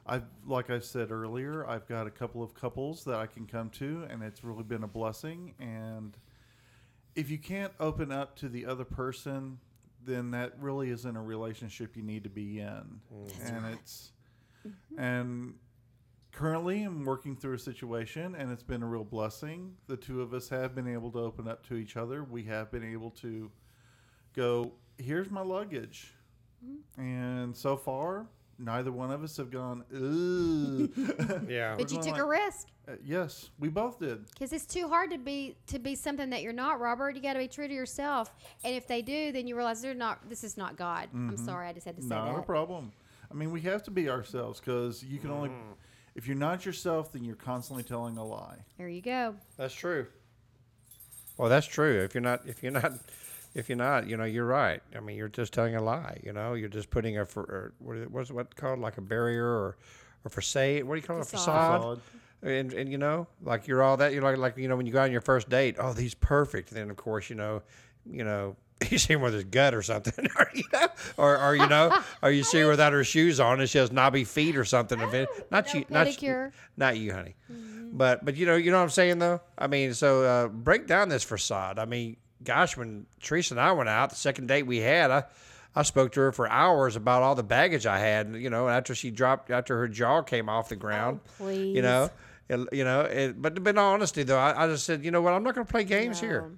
I've, 0.04 0.24
like 0.46 0.70
I 0.70 0.80
said 0.80 1.10
earlier, 1.10 1.66
I've 1.68 1.86
got 1.88 2.06
a 2.06 2.10
couple 2.10 2.42
of 2.42 2.54
couples 2.54 3.04
that 3.04 3.16
I 3.16 3.26
can 3.26 3.46
come 3.46 3.70
to, 3.70 4.06
and 4.10 4.22
it's 4.22 4.44
really 4.44 4.62
been 4.64 4.82
a 4.82 4.88
blessing. 4.88 5.54
And 5.58 6.16
if 7.14 7.30
you 7.30 7.38
can't 7.38 7.72
open 7.80 8.12
up 8.12 8.36
to 8.36 8.48
the 8.48 8.66
other 8.66 8.84
person, 8.84 9.58
then 10.06 10.30
that 10.30 10.52
really 10.60 10.90
isn't 10.90 11.16
a 11.16 11.22
relationship 11.22 11.96
you 11.96 12.02
need 12.02 12.24
to 12.24 12.30
be 12.30 12.60
in, 12.60 13.00
mm. 13.12 13.54
and 13.56 13.66
it's 13.74 14.12
mm-hmm. 14.66 14.98
and 14.98 15.54
currently 16.36 16.82
I'm 16.82 17.04
working 17.04 17.34
through 17.34 17.54
a 17.54 17.58
situation 17.58 18.34
and 18.34 18.52
it's 18.52 18.62
been 18.62 18.82
a 18.82 18.86
real 18.86 19.04
blessing. 19.04 19.74
The 19.86 19.96
two 19.96 20.20
of 20.20 20.34
us 20.34 20.48
have 20.50 20.74
been 20.74 20.86
able 20.86 21.10
to 21.12 21.18
open 21.18 21.48
up 21.48 21.66
to 21.68 21.74
each 21.76 21.96
other. 21.96 22.24
We 22.24 22.44
have 22.44 22.70
been 22.70 22.84
able 22.84 23.10
to 23.22 23.50
go, 24.34 24.72
here's 24.98 25.30
my 25.30 25.40
luggage. 25.40 26.12
Mm-hmm. 26.64 27.00
And 27.00 27.56
so 27.56 27.76
far, 27.76 28.26
neither 28.58 28.90
one 28.92 29.10
of 29.10 29.22
us 29.22 29.36
have 29.36 29.50
gone, 29.50 29.84
ooh. 29.94 30.90
Yeah. 31.48 31.74
But 31.76 31.90
you 31.90 31.98
going 31.98 32.08
took 32.08 32.18
a 32.18 32.24
risk 32.24 32.68
Uh, 32.88 32.92
yes, 33.04 33.50
we 33.58 33.68
both 33.68 33.98
did. 33.98 34.26
because 34.30 34.52
it's 34.52 34.66
too 34.66 34.88
hard 34.88 35.10
to 35.10 35.18
be 35.18 35.56
to 35.66 35.78
be 35.78 35.94
something 35.94 36.30
that 36.30 36.42
you're 36.42 36.52
not, 36.52 36.80
Robert. 36.80 37.16
You 37.16 37.22
got 37.22 37.34
to 37.34 37.40
be 37.40 37.48
true 37.48 37.68
to 37.68 37.74
yourself. 37.74 38.34
And 38.64 38.74
if 38.74 38.86
they 38.86 39.02
do, 39.02 39.32
then 39.32 39.46
you 39.46 39.56
realize 39.56 39.82
they're 39.82 39.94
not. 39.94 40.28
This 40.28 40.44
is 40.44 40.56
not 40.56 40.76
God. 40.76 41.08
I'm 41.12 41.36
sorry, 41.36 41.68
I 41.68 41.72
just 41.72 41.86
had 41.86 41.96
to 41.96 42.02
say 42.02 42.08
Not 42.08 42.38
a 42.38 42.42
problem. 42.42 42.92
I 43.30 43.34
mean, 43.34 43.50
we 43.50 43.60
have 43.62 43.82
to 43.84 43.90
be 43.90 44.08
ourselves 44.08 44.60
because 44.60 45.02
you 45.02 45.18
can 45.18 45.30
only, 45.32 45.50
if 46.14 46.28
you're 46.28 46.36
not 46.36 46.64
yourself, 46.64 47.12
then 47.12 47.24
you're 47.24 47.34
constantly 47.34 47.82
telling 47.82 48.16
a 48.18 48.24
lie. 48.24 48.58
There 48.78 48.88
you 48.88 49.02
go. 49.02 49.34
That's 49.56 49.74
true. 49.74 50.06
Well, 51.36 51.48
that's 51.48 51.66
true. 51.66 52.00
If 52.02 52.14
you're 52.14 52.22
not, 52.22 52.42
if 52.46 52.62
you're 52.62 52.72
not, 52.72 52.92
if 53.56 53.70
you're 53.70 53.78
not, 53.78 54.06
you 54.06 54.18
know, 54.18 54.24
you're 54.24 54.44
right. 54.44 54.82
I 54.94 55.00
mean, 55.00 55.16
you're 55.16 55.28
just 55.28 55.54
telling 55.54 55.74
a 55.74 55.82
lie. 55.82 56.20
You 56.22 56.34
know, 56.34 56.52
you're 56.52 56.68
just 56.68 56.90
putting 56.90 57.16
a 57.16 57.24
for, 57.24 57.40
or 57.42 57.72
what 57.78 58.22
is, 58.22 58.30
what 58.30 58.54
called 58.54 58.80
like 58.80 58.98
a 58.98 59.00
barrier 59.00 59.46
or 59.46 59.78
or 60.24 60.28
facade. 60.28 60.84
What 60.84 60.94
do 60.94 61.00
you 61.00 61.06
call 61.06 61.16
it? 61.16 61.22
A 61.22 61.24
Facade. 61.24 61.80
facade. 61.80 62.00
Facade. 62.02 62.02
And 62.42 62.72
and 62.74 62.92
you 62.92 62.98
know, 62.98 63.26
like 63.42 63.66
you're 63.66 63.82
all 63.82 63.96
that. 63.96 64.12
You're 64.12 64.22
like 64.22 64.36
like 64.36 64.58
you 64.58 64.68
know 64.68 64.76
when 64.76 64.84
you 64.84 64.92
go 64.92 65.00
on 65.00 65.10
your 65.10 65.22
first 65.22 65.48
date. 65.48 65.76
Oh, 65.78 65.94
he's 65.94 66.12
perfect. 66.12 66.68
And 66.70 66.78
then 66.78 66.90
of 66.90 66.96
course 66.96 67.30
you 67.30 67.36
know, 67.36 67.62
you 68.04 68.22
know. 68.22 68.56
You 68.90 68.98
see 68.98 69.14
him 69.14 69.22
with 69.22 69.32
his 69.32 69.44
gut 69.44 69.74
or 69.74 69.80
something, 69.80 70.28
or 70.38 70.50
you 70.54 70.62
know, 70.70 70.86
or, 71.16 71.38
or 71.38 71.56
you 71.56 71.66
know, 71.66 71.98
or 72.22 72.30
you 72.30 72.44
see 72.50 72.60
her 72.60 72.68
without 72.68 72.92
her 72.92 73.04
shoes 73.04 73.40
on 73.40 73.58
and 73.58 73.68
she 73.70 73.78
has 73.78 73.90
knobby 73.90 74.22
feet 74.24 74.54
or 74.54 74.66
something. 74.66 75.00
Of 75.00 75.14
it, 75.14 75.30
not 75.50 75.66
no 75.72 75.80
you, 75.80 75.86
not 75.88 76.22
you, 76.22 76.52
not 76.76 76.96
you, 76.98 77.12
honey. 77.14 77.36
But 77.90 78.22
but 78.22 78.36
you 78.36 78.44
know 78.44 78.54
you 78.54 78.70
know 78.70 78.76
what 78.76 78.82
I'm 78.82 78.90
saying 78.90 79.18
though. 79.18 79.40
I 79.56 79.66
mean, 79.66 79.94
so 79.94 80.22
uh, 80.24 80.48
break 80.48 80.86
down 80.86 81.08
this 81.08 81.24
facade. 81.24 81.78
I 81.78 81.86
mean, 81.86 82.18
gosh, 82.42 82.76
when 82.76 83.06
Teresa 83.20 83.54
and 83.54 83.60
I 83.60 83.72
went 83.72 83.88
out, 83.88 84.10
the 84.10 84.16
second 84.16 84.46
date 84.48 84.64
we 84.64 84.78
had, 84.78 85.10
I 85.10 85.24
I 85.74 85.82
spoke 85.82 86.12
to 86.12 86.20
her 86.20 86.32
for 86.32 86.48
hours 86.48 86.96
about 86.96 87.22
all 87.22 87.34
the 87.34 87.42
baggage 87.42 87.84
I 87.86 87.98
had. 87.98 88.34
You 88.34 88.50
know, 88.50 88.68
after 88.68 88.94
she 88.94 89.10
dropped, 89.10 89.50
after 89.50 89.76
her 89.78 89.88
jaw 89.88 90.22
came 90.22 90.48
off 90.48 90.68
the 90.70 90.76
ground. 90.76 91.20
please. 91.38 91.76
You 91.76 91.82
know, 91.82 92.10
it- 92.48 92.68
you 92.72 92.84
know. 92.84 93.02
It, 93.02 93.40
but 93.40 93.62
but 93.62 93.70
in 93.70 93.78
all 93.78 93.92
honesty 93.94 94.22
though, 94.22 94.38
I, 94.38 94.64
I 94.64 94.66
just 94.68 94.84
said, 94.84 95.04
you 95.04 95.10
know 95.10 95.20
what, 95.20 95.32
I'm 95.34 95.42
not 95.42 95.54
going 95.54 95.66
to 95.66 95.70
play 95.70 95.84
games 95.84 96.20
here. 96.20 96.50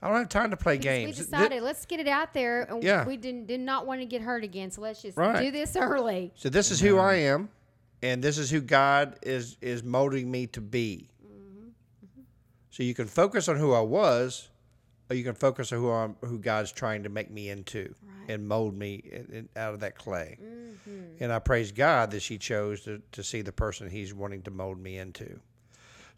I 0.00 0.06
don't 0.08 0.16
have 0.18 0.28
time 0.28 0.52
to 0.52 0.56
play 0.56 0.76
Because 0.78 0.84
games. 0.94 1.18
We 1.18 1.24
decided 1.24 1.62
let's 1.64 1.84
get 1.84 1.98
it 1.98 2.06
out 2.06 2.32
there, 2.32 2.62
and 2.62 2.82
Yeah. 2.84 3.04
we 3.04 3.16
didn't 3.16 3.46
did 3.48 3.58
not 3.60 3.84
want 3.84 4.00
to 4.00 4.06
get 4.06 4.22
hurt 4.22 4.44
again. 4.44 4.70
So 4.70 4.80
let's 4.80 5.02
just 5.02 5.18
Right. 5.18 5.42
do 5.42 5.50
this 5.50 5.74
early. 5.74 6.30
So 6.36 6.48
this 6.48 6.70
is 6.70 6.78
who 6.80 6.98
I 6.98 7.14
am, 7.14 7.48
and 8.00 8.22
this 8.22 8.38
is 8.38 8.48
who 8.48 8.60
God 8.60 9.18
is 9.22 9.56
is 9.60 9.82
molding 9.82 10.30
me 10.30 10.46
to 10.48 10.60
be. 10.60 11.08
Mm-hmm. 11.26 11.62
Mm-hmm. 12.06 12.20
So 12.70 12.84
you 12.84 12.94
can 12.94 13.06
focus 13.08 13.48
on 13.48 13.56
who 13.56 13.72
I 13.74 13.80
was, 13.80 14.48
you 15.16 15.24
can 15.24 15.34
focus 15.34 15.72
on 15.72 15.78
who 15.78 15.90
I'm, 15.90 16.16
who 16.24 16.38
God's 16.38 16.70
trying 16.72 17.02
to 17.04 17.08
make 17.08 17.30
me 17.30 17.48
into 17.48 17.94
and 18.28 18.46
mold 18.46 18.76
me 18.76 18.96
in, 18.96 19.26
in, 19.32 19.48
out 19.56 19.74
of 19.74 19.80
that 19.80 19.96
clay. 19.96 20.38
Mm-hmm. 20.40 21.22
And 21.22 21.32
I 21.32 21.38
praise 21.38 21.72
God 21.72 22.10
that 22.10 22.20
she 22.20 22.38
chose 22.38 22.82
to, 22.82 23.00
to 23.12 23.22
see 23.22 23.42
the 23.42 23.52
person 23.52 23.88
He's 23.88 24.12
wanting 24.12 24.42
to 24.42 24.50
mold 24.50 24.78
me 24.78 24.98
into. 24.98 25.40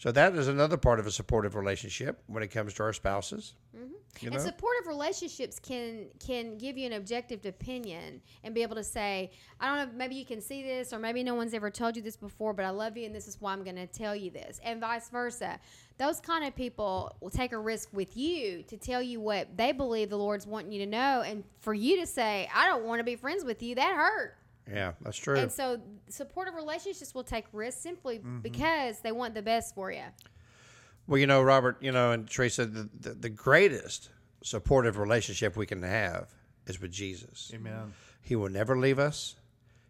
So 0.00 0.11
that 0.12 0.35
is 0.35 0.49
another 0.49 0.78
part 0.78 0.99
of 0.99 1.07
a 1.07 1.11
supportive 1.11 1.54
relationship 1.54 2.23
when 2.26 2.42
it 2.42 2.49
comes 2.49 2.73
to 2.75 2.85
our 2.85 2.95
spouses. 2.95 3.52
Mm-hmm. 3.76 3.92
You 4.21 4.30
know, 4.30 4.37
And 4.37 4.42
supportive 4.42 4.87
relationships 4.87 5.59
can 5.59 6.07
can 6.19 6.57
give 6.57 6.78
you 6.78 6.87
an 6.87 6.95
objective 6.95 7.45
opinion 7.45 8.23
and 8.42 8.54
be 8.54 8.62
able 8.62 8.76
to 8.76 8.83
say, 8.83 9.30
I 9.61 9.66
don't 9.66 9.92
know, 9.92 9.99
maybe 9.99 10.14
you 10.14 10.25
can 10.25 10.40
see 10.40 10.62
this, 10.62 10.95
or 10.95 10.99
maybe 10.99 11.23
no 11.23 11.35
one's 11.35 11.52
ever 11.52 11.69
told 11.69 11.97
you 11.97 12.02
this 12.02 12.16
before, 12.16 12.54
but 12.54 12.64
I 12.64 12.71
love 12.71 12.97
you, 12.97 13.04
and 13.04 13.14
this 13.14 13.28
is 13.28 13.42
why 13.42 13.52
I'm 13.52 13.62
going 13.62 13.76
to 13.76 13.87
tell 13.87 14.16
you 14.16 14.30
this, 14.30 14.59
and 14.64 14.80
vice 14.80 15.11
versa. 15.11 15.61
Those 15.99 16.19
kind 16.19 16.47
of 16.47 16.57
people 16.57 17.14
will 17.21 17.28
take 17.28 17.52
a 17.52 17.59
risk 17.59 17.90
with 17.92 18.16
you 18.16 18.62
to 18.69 18.78
tell 18.78 19.02
you 19.02 19.21
what 19.21 19.54
they 19.59 19.73
believe 19.73 20.09
the 20.09 20.16
Lord's 20.16 20.47
wanting 20.47 20.73
you 20.73 20.80
to 20.80 20.90
know, 20.90 21.23
and 21.26 21.45
for 21.59 21.75
you 21.75 22.00
to 22.00 22.07
say, 22.07 22.49
I 22.54 22.66
don't 22.66 22.87
want 22.87 23.00
to 23.00 23.04
be 23.04 23.16
friends 23.16 23.45
with 23.45 23.62
you, 23.62 23.75
that 23.75 23.95
hurt. 23.95 24.35
Yeah, 24.73 24.93
that's 25.03 25.17
true. 25.17 25.37
And 25.37 25.50
so, 25.50 25.81
supportive 26.09 26.55
relationships 26.55 27.15
will 27.15 27.25
take 27.25 27.47
risks 27.53 27.83
simply 27.83 28.19
mm-hmm. 28.19 28.39
because 28.41 29.00
they 29.00 29.12
want 29.12 29.35
the 29.35 29.43
best 29.43 29.75
for 29.75 29.91
you. 29.91 30.05
Well, 31.07 31.19
you 31.19 31.27
know, 31.27 31.43
Robert, 31.43 31.79
you 31.81 31.93
know, 31.93 32.12
and 32.12 32.29
Teresa, 32.29 32.67
the, 32.67 32.89
the, 33.00 33.11
the 33.15 33.29
greatest 33.29 34.11
supportive 34.43 34.99
relationship 34.99 35.57
we 35.57 35.67
can 35.67 35.83
have 35.83 36.29
is 36.67 36.81
with 36.81 36.93
Jesus. 36.93 37.50
Amen. 37.55 37.93
He 38.23 38.37
will 38.37 38.49
never 38.49 38.79
leave 38.79 38.99
us. 38.99 39.35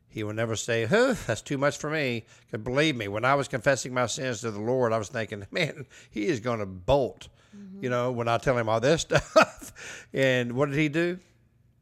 He 0.08 0.25
will 0.25 0.32
never 0.32 0.56
say, 0.56 0.87
huh, 0.87 1.14
that's 1.26 1.40
too 1.40 1.58
much 1.58 1.78
for 1.78 1.88
me. 1.88 2.25
Because 2.46 2.64
believe 2.64 2.96
me, 2.96 3.06
when 3.06 3.25
I 3.25 3.34
was 3.34 3.49
confessing 3.49 3.94
my 3.94 4.06
sins 4.06 4.40
to 4.40 4.50
the 4.50 4.60
Lord, 4.60 4.92
I 4.92 4.99
was 4.99 5.08
thinking, 5.08 5.46
man, 5.50 5.87
he 6.10 6.26
is 6.26 6.40
going 6.40 6.58
to 6.58 6.66
bolt, 6.66 7.28
you 7.52 7.58
mm-hmm. 7.58 7.90
know, 7.90 8.12
when 8.12 8.26
I 8.26 8.38
tell 8.38 8.58
him 8.58 8.68
all 8.68 8.80
this 8.80 9.00
stuff. 9.02 10.08
and 10.12 10.52
what 10.52 10.68
did 10.70 10.78
he 10.78 10.88
do? 10.88 11.18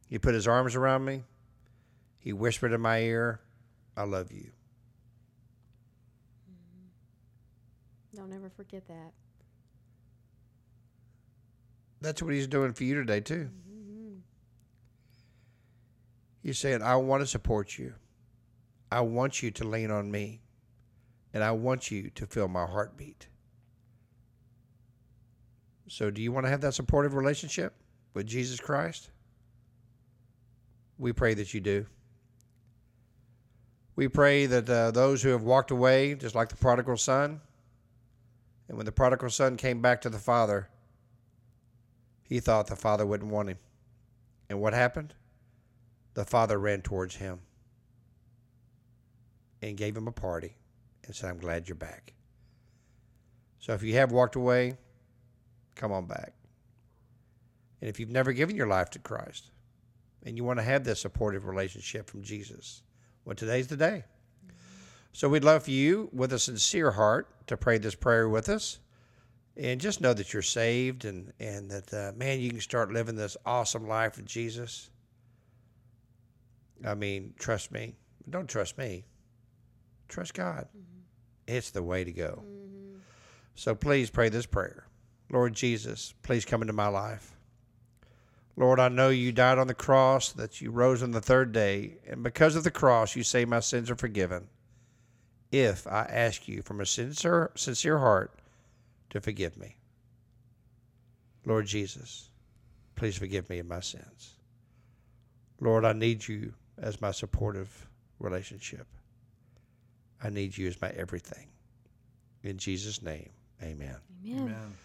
He 0.09 0.19
put 0.19 0.33
his 0.33 0.47
arms 0.47 0.75
around 0.75 1.05
me. 1.05 1.23
He 2.19 2.33
whispered 2.33 2.73
in 2.73 2.81
my 2.81 2.99
ear, 2.99 3.39
I 3.95 4.03
love 4.03 4.31
you. 4.31 4.51
Mm-hmm. 6.51 8.17
Don't 8.17 8.33
ever 8.33 8.49
forget 8.49 8.85
that. 8.87 9.13
That's 12.01 12.21
what 12.21 12.33
he's 12.33 12.47
doing 12.47 12.73
for 12.73 12.83
you 12.83 12.95
today, 12.95 13.21
too. 13.21 13.49
Mm-hmm. 13.69 14.15
He's 16.43 16.59
saying, 16.59 16.81
I 16.81 16.97
want 16.97 17.21
to 17.21 17.27
support 17.27 17.77
you. 17.77 17.93
I 18.91 19.01
want 19.01 19.41
you 19.41 19.51
to 19.51 19.63
lean 19.63 19.91
on 19.91 20.11
me, 20.11 20.41
and 21.33 21.43
I 21.43 21.51
want 21.51 21.91
you 21.91 22.09
to 22.09 22.25
feel 22.25 22.47
my 22.47 22.65
heartbeat. 22.65 23.27
So, 25.87 26.11
do 26.11 26.21
you 26.21 26.31
want 26.31 26.45
to 26.45 26.49
have 26.49 26.61
that 26.61 26.73
supportive 26.73 27.13
relationship 27.13 27.73
with 28.13 28.27
Jesus 28.27 28.59
Christ? 28.59 29.11
We 30.97 31.13
pray 31.13 31.33
that 31.35 31.53
you 31.53 31.61
do. 31.61 31.85
We 33.99 34.07
pray 34.07 34.45
that 34.45 34.69
uh, 34.69 34.91
those 34.91 35.21
who 35.21 35.27
have 35.31 35.43
walked 35.43 35.71
away, 35.71 36.15
just 36.15 36.33
like 36.33 36.47
the 36.47 36.55
prodigal 36.55 36.95
son, 36.95 37.41
and 38.69 38.77
when 38.77 38.85
the 38.85 38.93
prodigal 38.93 39.29
son 39.29 39.57
came 39.57 39.81
back 39.81 39.99
to 40.03 40.09
the 40.09 40.17
father, 40.17 40.69
he 42.23 42.39
thought 42.39 42.67
the 42.67 42.77
father 42.77 43.05
wouldn't 43.05 43.29
want 43.29 43.49
him. 43.49 43.57
And 44.49 44.61
what 44.61 44.73
happened? 44.73 45.15
The 46.13 46.23
father 46.23 46.57
ran 46.57 46.81
towards 46.81 47.17
him 47.17 47.41
and 49.61 49.75
gave 49.75 49.97
him 49.97 50.07
a 50.07 50.13
party 50.13 50.55
and 51.03 51.13
said, 51.13 51.29
I'm 51.29 51.37
glad 51.37 51.67
you're 51.67 51.75
back. 51.75 52.13
So 53.59 53.73
if 53.73 53.83
you 53.83 53.95
have 53.95 54.13
walked 54.13 54.37
away, 54.37 54.77
come 55.75 55.91
on 55.91 56.05
back. 56.05 56.31
And 57.81 57.89
if 57.89 57.99
you've 57.99 58.11
never 58.11 58.31
given 58.31 58.55
your 58.55 58.67
life 58.67 58.91
to 58.91 58.99
Christ 58.99 59.51
and 60.23 60.37
you 60.37 60.45
want 60.45 60.57
to 60.59 60.63
have 60.63 60.85
this 60.85 61.01
supportive 61.01 61.45
relationship 61.45 62.09
from 62.09 62.23
Jesus, 62.23 62.83
well, 63.25 63.35
today's 63.35 63.67
the 63.67 63.77
day. 63.77 64.05
So 65.11 65.27
we'd 65.29 65.43
love 65.43 65.63
for 65.63 65.71
you, 65.71 66.09
with 66.13 66.33
a 66.33 66.39
sincere 66.39 66.91
heart, 66.91 67.27
to 67.47 67.57
pray 67.57 67.77
this 67.77 67.95
prayer 67.95 68.29
with 68.29 68.49
us. 68.49 68.79
And 69.57 69.81
just 69.81 69.99
know 69.99 70.13
that 70.13 70.31
you're 70.31 70.41
saved 70.41 71.03
and, 71.03 71.33
and 71.39 71.69
that, 71.69 71.93
uh, 71.93 72.11
man, 72.15 72.39
you 72.39 72.49
can 72.49 72.61
start 72.61 72.93
living 72.93 73.15
this 73.15 73.35
awesome 73.45 73.87
life 73.87 74.15
with 74.15 74.25
Jesus. 74.25 74.89
I 76.85 76.93
mean, 76.95 77.33
trust 77.37 77.71
me. 77.71 77.95
Don't 78.29 78.47
trust 78.47 78.77
me. 78.77 79.05
Trust 80.07 80.33
God. 80.33 80.67
It's 81.47 81.71
the 81.71 81.83
way 81.83 82.03
to 82.03 82.11
go. 82.11 82.43
So 83.55 83.75
please 83.75 84.09
pray 84.09 84.29
this 84.29 84.45
prayer. 84.45 84.85
Lord 85.29 85.53
Jesus, 85.53 86.13
please 86.23 86.45
come 86.45 86.61
into 86.61 86.73
my 86.73 86.87
life. 86.87 87.38
Lord, 88.59 88.77
I 88.77 88.89
know 88.89 89.07
you 89.07 89.31
died 89.31 89.57
on 89.57 89.67
the 89.67 89.73
cross, 89.73 90.33
that 90.33 90.59
you 90.59 90.69
rose 90.69 91.01
on 91.01 91.11
the 91.11 91.21
third 91.21 91.53
day, 91.53 91.93
and 92.05 92.21
because 92.21 92.57
of 92.57 92.65
the 92.65 92.69
cross, 92.69 93.15
you 93.15 93.23
say 93.23 93.45
my 93.45 93.61
sins 93.61 93.89
are 93.89 93.95
forgiven. 93.95 94.49
If 95.49 95.87
I 95.87 96.01
ask 96.01 96.45
you 96.45 96.61
from 96.61 96.81
a 96.81 96.85
sincere, 96.85 97.51
sincere 97.55 97.99
heart 97.99 98.37
to 99.11 99.21
forgive 99.21 99.55
me. 99.55 99.77
Lord 101.45 101.67
Jesus, 101.67 102.31
please 102.97 103.15
forgive 103.15 103.49
me 103.49 103.59
of 103.59 103.65
my 103.65 103.79
sins. 103.79 104.35
Lord, 105.61 105.85
I 105.85 105.93
need 105.93 106.27
you 106.27 106.53
as 106.77 106.99
my 106.99 107.11
supportive 107.11 107.87
relationship. 108.19 108.87
I 110.21 110.31
need 110.31 110.57
you 110.57 110.67
as 110.67 110.81
my 110.81 110.89
everything. 110.89 111.47
In 112.43 112.57
Jesus' 112.57 113.01
name, 113.01 113.29
amen. 113.63 113.95
Amen. 114.25 114.41
Amen. 114.41 114.77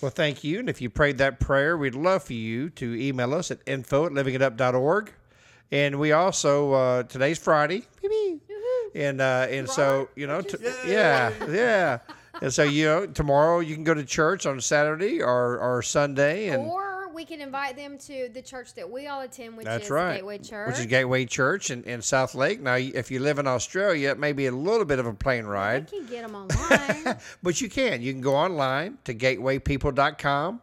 Well, 0.00 0.10
thank 0.10 0.44
you. 0.44 0.58
And 0.58 0.68
if 0.68 0.80
you 0.80 0.90
prayed 0.90 1.18
that 1.18 1.40
prayer, 1.40 1.76
we'd 1.76 1.94
love 1.94 2.24
for 2.24 2.34
you 2.34 2.68
to 2.70 2.94
email 2.94 3.32
us 3.34 3.50
at 3.50 3.60
info 3.66 4.06
at 4.06 4.12
livingitup.org. 4.12 5.12
And 5.72 5.98
we 5.98 6.12
also, 6.12 6.72
uh, 6.74 7.02
today's 7.04 7.38
Friday. 7.38 7.84
And, 8.94 9.20
uh, 9.20 9.46
and 9.50 9.68
so, 9.68 10.08
you 10.14 10.26
know, 10.26 10.40
t- 10.42 10.58
yeah, 10.86 11.32
yeah. 11.48 11.98
And 12.40 12.52
so, 12.52 12.62
you 12.62 12.84
know, 12.84 13.06
tomorrow 13.06 13.60
you 13.60 13.74
can 13.74 13.84
go 13.84 13.94
to 13.94 14.04
church 14.04 14.46
on 14.46 14.60
Saturday 14.60 15.22
or, 15.22 15.58
or 15.58 15.82
Sunday. 15.82 16.48
And 16.48 16.62
Or 16.66 16.85
we 17.16 17.24
can 17.24 17.40
invite 17.40 17.76
them 17.76 17.96
to 17.98 18.28
the 18.32 18.42
church 18.42 18.74
that 18.74 18.88
we 18.88 19.06
all 19.08 19.22
attend, 19.22 19.56
which 19.56 19.64
that's 19.64 19.86
is 19.86 19.90
right. 19.90 20.16
Gateway 20.16 20.38
Church. 20.38 20.68
Which 20.68 20.78
is 20.78 20.86
Gateway 20.86 21.24
Church 21.24 21.70
in, 21.70 21.82
in 21.84 22.00
Southlake. 22.00 22.60
Now, 22.60 22.74
if 22.76 23.10
you 23.10 23.20
live 23.20 23.38
in 23.38 23.46
Australia, 23.46 24.10
it 24.10 24.18
may 24.18 24.32
be 24.32 24.46
a 24.46 24.52
little 24.52 24.84
bit 24.84 24.98
of 24.98 25.06
a 25.06 25.14
plane 25.14 25.46
ride. 25.46 25.90
can 25.90 26.06
get 26.06 26.22
them 26.24 26.34
online. 26.36 27.18
But 27.42 27.60
you 27.60 27.68
can. 27.68 28.02
You 28.02 28.12
can 28.12 28.20
go 28.20 28.36
online 28.36 28.98
to 29.04 29.14
gatewaypeople.com, 29.14 30.60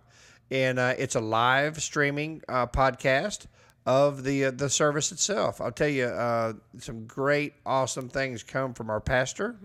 and 0.51 0.79
uh, 0.79 0.93
it's 0.97 1.15
a 1.15 1.21
live 1.21 1.81
streaming 1.81 2.43
uh, 2.47 2.67
podcast 2.67 3.47
of 3.85 4.23
the 4.23 4.45
uh, 4.45 4.51
the 4.51 4.69
service 4.69 5.11
itself. 5.11 5.59
I'll 5.59 5.71
tell 5.71 5.89
you, 5.89 6.05
uh, 6.05 6.53
some 6.77 7.05
great, 7.05 7.55
awesome 7.65 8.09
things 8.09 8.43
come 8.43 8.73
from 8.73 8.89
our 8.89 9.01
pastor. 9.01 9.57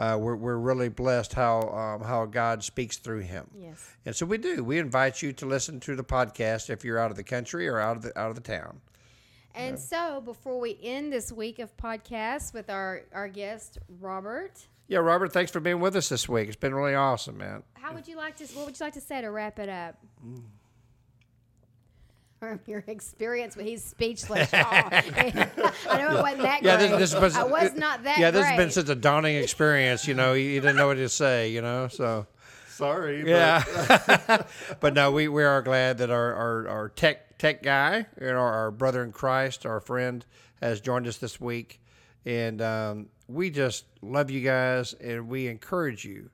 Uh, 0.00 0.16
we're, 0.16 0.34
we're 0.34 0.56
really 0.56 0.88
blessed 0.88 1.34
how 1.34 1.60
um, 1.60 2.06
how 2.06 2.24
God 2.24 2.64
speaks 2.64 2.96
through 2.96 3.20
him. 3.20 3.46
yes. 3.54 3.86
And 4.06 4.16
so 4.16 4.24
we 4.24 4.38
do. 4.38 4.64
We 4.64 4.78
invite 4.78 5.20
you 5.20 5.34
to 5.34 5.44
listen 5.46 5.78
to 5.80 5.94
the 5.94 6.02
podcast 6.04 6.70
if 6.70 6.86
you're 6.86 6.98
out 6.98 7.10
of 7.10 7.18
the 7.18 7.22
country 7.22 7.68
or 7.68 7.78
out 7.78 7.98
of 7.98 8.02
the 8.02 8.18
out 8.18 8.30
of 8.30 8.34
the 8.34 8.40
town. 8.40 8.80
And 9.54 9.78
so, 9.78 10.22
before 10.22 10.58
we 10.58 10.78
end 10.82 11.12
this 11.12 11.30
week 11.30 11.58
of 11.58 11.76
podcasts 11.76 12.54
with 12.54 12.70
our, 12.70 13.02
our 13.12 13.28
guest, 13.28 13.78
Robert, 14.00 14.52
Yeah, 14.88 15.00
Robert, 15.00 15.32
thanks 15.32 15.50
for 15.50 15.60
being 15.60 15.80
with 15.80 15.96
us 15.96 16.08
this 16.08 16.28
week. 16.28 16.46
It's 16.46 16.56
been 16.56 16.74
really 16.74 16.94
awesome, 16.94 17.36
man. 17.36 17.62
how 17.74 17.92
would 17.92 18.06
you 18.08 18.16
like 18.16 18.36
to, 18.38 18.44
what 18.54 18.66
would 18.66 18.78
you 18.78 18.86
like 18.86 18.94
to 18.94 19.00
say 19.00 19.20
to 19.20 19.28
wrap 19.30 19.58
it 19.58 19.68
up? 19.68 19.98
From 22.40 22.58
your 22.66 22.82
experience, 22.86 23.54
but 23.54 23.66
he's 23.66 23.84
speechless, 23.84 24.50
y'all. 24.54 24.64
I 24.72 25.98
know 25.98 26.18
it 26.18 26.22
wasn't 26.22 26.42
that 26.42 26.62
Yeah, 26.62 26.78
great. 26.78 26.98
this, 26.98 27.12
this 27.12 27.20
was, 27.20 27.36
I 27.36 27.44
was 27.44 27.74
not 27.74 28.02
that 28.04 28.18
Yeah, 28.18 28.30
this 28.30 28.46
has 28.46 28.56
been 28.56 28.70
such 28.70 28.88
a 28.88 28.94
daunting 28.94 29.36
experience. 29.36 30.08
You 30.08 30.14
know, 30.14 30.32
you, 30.32 30.48
you 30.48 30.60
didn't 30.60 30.76
know 30.76 30.86
what 30.86 30.94
to 30.94 31.08
say. 31.10 31.50
You 31.50 31.60
know, 31.60 31.88
so 31.88 32.26
Sorry. 32.68 33.22
But 33.22 33.28
yeah. 33.28 34.42
but 34.80 34.94
no, 34.94 35.10
we, 35.12 35.28
we 35.28 35.44
are 35.44 35.60
glad 35.60 35.98
that 35.98 36.10
our, 36.10 36.34
our, 36.34 36.68
our 36.68 36.88
tech 36.88 37.36
tech 37.36 37.62
guy, 37.62 38.06
you 38.18 38.26
know, 38.26 38.38
our 38.38 38.70
brother 38.70 39.04
in 39.04 39.12
Christ, 39.12 39.66
our 39.66 39.80
friend, 39.80 40.24
has 40.62 40.80
joined 40.80 41.06
us 41.06 41.18
this 41.18 41.38
week, 41.38 41.80
and 42.24 42.62
um, 42.62 43.06
we 43.28 43.50
just 43.50 43.84
love 44.00 44.30
you 44.30 44.40
guys, 44.40 44.94
and 44.94 45.28
we 45.28 45.46
encourage 45.46 46.06
you 46.06 46.30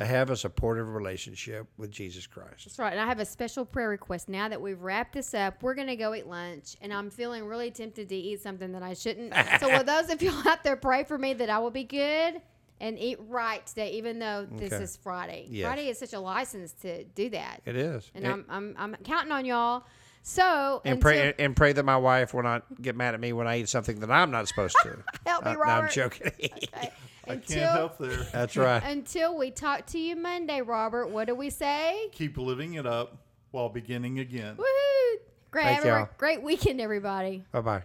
to 0.00 0.06
have 0.06 0.30
a 0.30 0.36
supportive 0.36 0.88
relationship 0.94 1.68
with 1.76 1.90
Jesus 1.90 2.26
Christ. 2.26 2.64
That's 2.64 2.78
right. 2.78 2.92
And 2.92 3.00
I 3.00 3.06
have 3.06 3.20
a 3.20 3.24
special 3.24 3.64
prayer 3.64 3.88
request. 3.90 4.28
Now 4.28 4.48
that 4.48 4.60
we've 4.60 4.80
wrapped 4.80 5.12
this 5.12 5.34
up, 5.34 5.62
we're 5.62 5.74
going 5.74 5.88
to 5.88 5.96
go 5.96 6.14
eat 6.14 6.26
lunch. 6.26 6.76
And 6.80 6.92
I'm 6.92 7.10
feeling 7.10 7.44
really 7.44 7.70
tempted 7.70 8.08
to 8.08 8.14
eat 8.16 8.40
something 8.40 8.72
that 8.72 8.82
I 8.82 8.94
shouldn't. 8.94 9.34
so, 9.60 9.68
will 9.68 9.84
those 9.84 10.08
of 10.10 10.22
you 10.22 10.32
out 10.46 10.64
there 10.64 10.76
pray 10.76 11.04
for 11.04 11.18
me 11.18 11.34
that 11.34 11.50
I 11.50 11.58
will 11.58 11.70
be 11.70 11.84
good 11.84 12.40
and 12.80 12.98
eat 12.98 13.18
right 13.28 13.64
today, 13.66 13.92
even 13.92 14.18
though 14.18 14.46
this 14.50 14.72
Okay. 14.72 14.82
is 14.84 14.96
Friday? 14.96 15.46
Yes. 15.50 15.66
Friday 15.66 15.88
is 15.88 15.98
such 15.98 16.14
a 16.14 16.20
license 16.20 16.72
to 16.80 17.04
do 17.04 17.28
that. 17.30 17.60
It 17.66 17.76
is, 17.76 18.10
and 18.14 18.24
and, 18.24 18.32
I'm, 18.48 18.74
I'm, 18.78 18.94
I'm 18.94 18.96
counting 19.04 19.32
on 19.32 19.44
y'all. 19.44 19.84
So, 20.22 20.82
and 20.84 21.00
pray 21.00 21.32
and 21.38 21.56
pray 21.56 21.72
that 21.72 21.82
my 21.84 21.96
wife 21.96 22.34
will 22.34 22.42
not 22.42 22.64
get 22.80 22.94
mad 22.94 23.14
at 23.14 23.20
me 23.20 23.32
when 23.32 23.46
I 23.46 23.60
eat 23.60 23.68
something 23.70 24.00
that 24.00 24.10
I'm 24.10 24.30
not 24.30 24.48
supposed 24.48 24.76
to. 24.82 24.98
Help 25.26 25.44
me, 25.44 25.50
Uh, 25.52 25.54
no, 25.54 25.62
I'm 25.62 25.90
joking. 25.90 26.30
Okay. 26.42 26.90
I 27.28 27.34
Until, 27.34 27.56
can't 27.58 27.70
help 27.72 27.98
there. 27.98 28.26
That's 28.32 28.56
right. 28.56 28.82
until 28.82 29.36
we 29.36 29.50
talk 29.50 29.86
to 29.86 29.98
you 29.98 30.16
Monday, 30.16 30.62
Robert, 30.62 31.08
what 31.10 31.26
do 31.26 31.34
we 31.34 31.50
say? 31.50 32.08
Keep 32.12 32.38
living 32.38 32.74
it 32.74 32.86
up 32.86 33.18
while 33.50 33.68
beginning 33.68 34.18
again. 34.20 34.56
Woohoo! 34.56 35.16
Great, 35.50 35.64
Thank 35.64 35.78
everyone- 35.78 36.00
y'all. 36.00 36.08
great 36.18 36.42
weekend, 36.42 36.80
everybody. 36.80 37.44
Bye 37.52 37.60
bye. 37.60 37.82